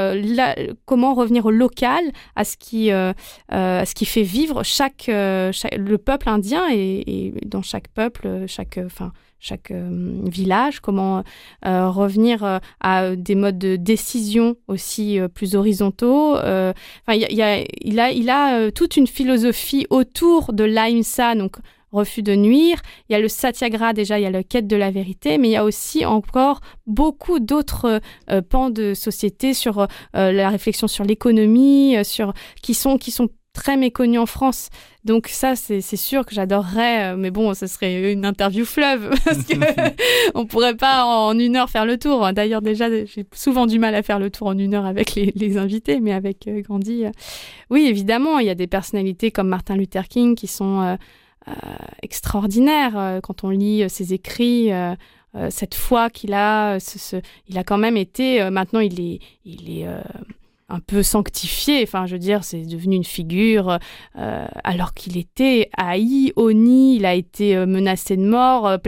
[0.87, 2.05] comment revenir au local,
[2.37, 3.15] à ce qui, à
[3.51, 8.14] ce qui fait vivre chaque, le peuple indien et dans chaque peuple
[8.47, 9.13] chaque, enfin,
[9.45, 11.23] chaque euh, village, comment
[11.67, 16.37] euh, revenir euh, à des modes de décision aussi plus horizontaux.
[16.37, 16.75] Enfin,
[17.09, 21.57] il, a, il a, il a toute une philosophie autour de l'AIMSA, donc
[21.93, 22.81] refus de nuire.
[23.09, 25.49] Il y a le satyagraha déjà, il y a la quête de la vérité, mais
[25.49, 28.01] il y a aussi encore beaucoup d'autres
[28.49, 34.19] pans de société sur la réflexion sur l'économie, sur qui sont qui sont très méconnu
[34.19, 34.69] en France.
[35.05, 39.45] Donc ça, c'est sûr que j'adorerais, euh, mais bon, ce serait une interview fleuve, parce
[39.45, 39.55] que
[40.35, 42.31] on pourrait pas en une heure faire le tour.
[42.35, 45.57] D'ailleurs, déjà, j'ai souvent du mal à faire le tour en une heure avec les,
[45.57, 47.11] invités, mais avec euh, Gandhi, euh,
[47.71, 50.99] oui, évidemment, il y a des personnalités comme Martin Luther King qui sont
[52.03, 53.21] extraordinaires.
[53.23, 54.71] Quand on lit ses écrits,
[55.51, 56.79] cette foi qu'il a,
[57.49, 59.21] il a quand même été, maintenant il est...
[59.45, 59.87] Il est
[60.69, 61.83] un peu sanctifié.
[61.83, 63.79] Enfin, je veux dire, c'est devenu une figure
[64.17, 68.79] euh, alors qu'il était haï, honni, il a été euh, menacé de mort, euh,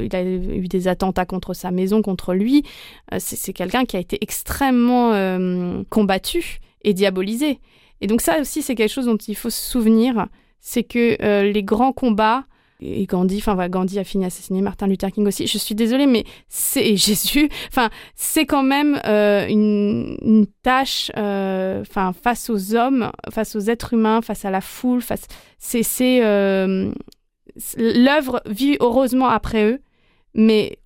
[0.00, 2.64] il a eu des attentats contre sa maison, contre lui.
[3.18, 5.12] c'est quelqu'un qui a été extrêmement
[5.90, 7.60] combattu et diabolisé.
[8.00, 10.26] Et donc ça aussi, c'est quelque chose dont il faut se souvenir,
[10.60, 12.44] c'est que les grands combats
[12.82, 15.46] et Gandhi, enfin Gandhi a fini assassiné, Martin Luther King aussi.
[15.46, 17.48] Je suis désolée, mais c'est Jésus.
[17.68, 23.94] Enfin, c'est quand même euh, une, tâche, euh, enfin face aux hommes, face aux êtres
[23.94, 25.26] humains, face à la foule, face.
[25.58, 26.92] C'est euh,
[27.76, 29.80] l'œuvre vit heureusement après eux,
[30.34, 30.78] mais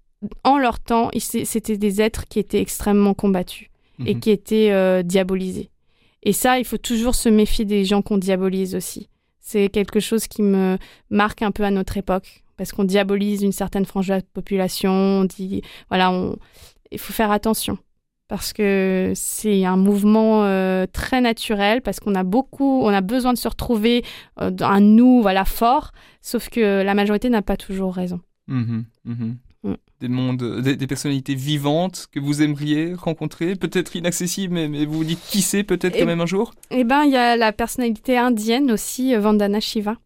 [0.43, 3.69] en leur temps, c'était des êtres qui étaient extrêmement combattus
[4.05, 4.21] et mhm.
[4.21, 5.71] qui étaient diabolisés.
[6.23, 9.09] Et ça, il faut toujours se méfier des gens qu'on diabolise aussi.
[9.47, 10.79] C'est quelque chose qui me
[11.11, 14.91] marque un peu à notre époque, parce qu'on diabolise une certaine frange de la population,
[14.91, 16.11] on dit, voilà,
[16.91, 17.77] il faut faire attention,
[18.27, 23.35] parce que c'est un mouvement euh, très naturel, parce qu'on a beaucoup, on a besoin
[23.35, 24.03] de se retrouver
[24.41, 25.93] euh, dans un nous, voilà, fort,
[26.23, 28.21] sauf que la majorité n'a pas toujours raison.
[28.47, 29.37] Mmh mmh mm.
[30.05, 35.05] Des mondes, des, personnalités vivantes que vous aimeriez rencontrer, peut-être inaccessibles, mais, mais, vous vous
[35.05, 36.53] dites qui sait peut-être quand même un jour?
[36.71, 39.97] Eh ben, il y a la personnalité indienne aussi, euh, Vandana Shiva,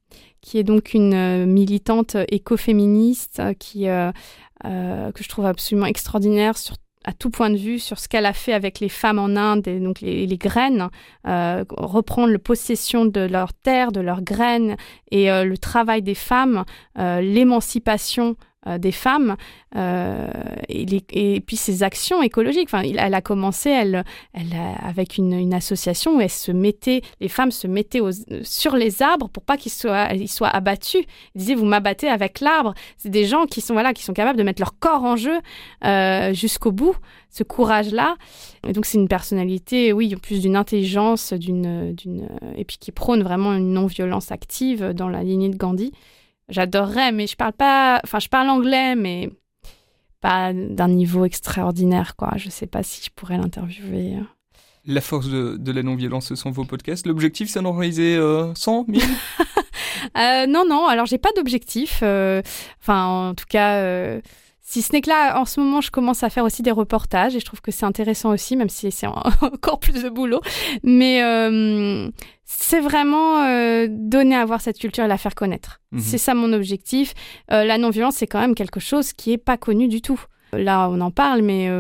[0.41, 3.87] qui est donc une euh, militante écoféministe euh, qui
[4.63, 8.33] que je trouve absolument extraordinaire sur à tout point de vue sur ce qu'elle a
[8.33, 10.91] fait avec les femmes en Inde et donc les, graines,
[11.25, 14.77] reprendre le possession de leurs terres, de leurs graines
[15.11, 16.65] et le travail des femmes,
[16.97, 18.37] l'émancipation
[18.77, 19.37] des femmes
[19.77, 20.29] euh,
[20.69, 22.69] et, puis ses actions écologiques.
[22.73, 28.01] Enfin, elle a commencé avec une, association où elle se mettait, les femmes se mettaient
[28.43, 31.05] sur les arbres pour pas qu'ils soient, ils soient abattus.
[31.35, 32.75] Elle disait vous m'abattez avec l'arbre.
[32.97, 35.39] C'est des gens qui sont voilà qui sont capables de mettre leur corps en jeu
[35.85, 36.97] euh, jusqu'au bout.
[37.31, 38.17] Ce courage-là.
[38.67, 41.95] Et donc c'est une personnalité, oui, plus d'une intelligence, d'une,
[42.57, 45.93] et puis qui prône vraiment une non-violence active dans la lignée de Gandhi.
[46.49, 48.01] J'adorerais, mais je parle pas.
[48.05, 49.31] Enfin, je parle anglais, mais
[50.21, 52.33] pas d'un niveau extraordinaire, quoi.
[52.37, 54.17] Je sais pas si je pourrais l'interviewer.
[54.87, 57.07] La force de, la non-violence, ce sont vos podcasts.
[57.07, 58.17] L'objectif, c'est d'en réaliser
[58.55, 59.07] 100 000
[60.17, 60.87] euh, Non, non.
[60.87, 62.01] Alors, j'ai pas d'objectif.
[62.03, 62.41] Euh,
[62.81, 64.21] enfin, en tout cas.
[64.71, 67.35] Si ce n'est que là, en ce moment, je commence à faire aussi des reportages
[67.35, 69.07] et je trouve que c'est intéressant aussi, même si c'est
[69.41, 70.43] encore plus de boulot.
[70.83, 72.11] Mais euh,
[72.45, 75.81] c'est vraiment euh, donner à voir cette culture et la faire connaître.
[75.93, 76.01] Mhm.
[76.01, 77.15] C'est ça mon objectif.
[77.51, 80.23] Euh, la non-violence, c'est quand même quelque chose qui n'est pas connu du tout.
[80.53, 81.71] Là, on en parle, mais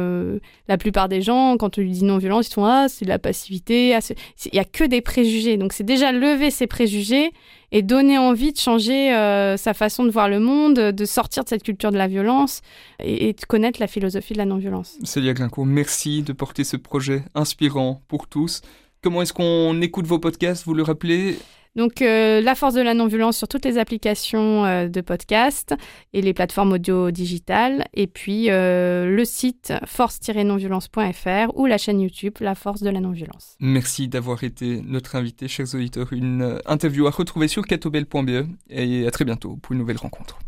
[0.66, 3.18] la plupart des gens, quand on lui dit non-violence, ils font Ah, c'est de la
[3.18, 3.94] passivité.
[3.94, 4.00] Ah,
[4.46, 5.58] il n'y a que des préjugés.
[5.58, 7.32] Donc, c'est déjà lever ces préjugés
[7.72, 11.48] et donner envie de changer euh, sa façon de voir le monde, de sortir de
[11.48, 12.62] cette culture de la violence
[12.98, 14.98] et, de connaître la philosophie de la non-violence.
[15.04, 18.62] Célia Glincourt, merci de porter ce projet inspirant pour tous.
[19.02, 20.64] Comment est-ce qu'on écoute vos podcasts?
[20.64, 21.38] Vous le rappelez?
[21.78, 25.76] Donc, euh, la force de la non-violence sur toutes les applications euh, de podcast
[26.12, 27.86] et les plateformes audio digitales.
[27.94, 33.54] Et puis, euh, le site force-nonviolence.fr ou la chaîne YouTube La force de la non-violence.
[33.60, 36.12] Merci d'avoir été notre invité, chers auditeurs.
[36.12, 40.40] Une interview à retrouver sur catobel.be et à très bientôt pour une nouvelle rencontre.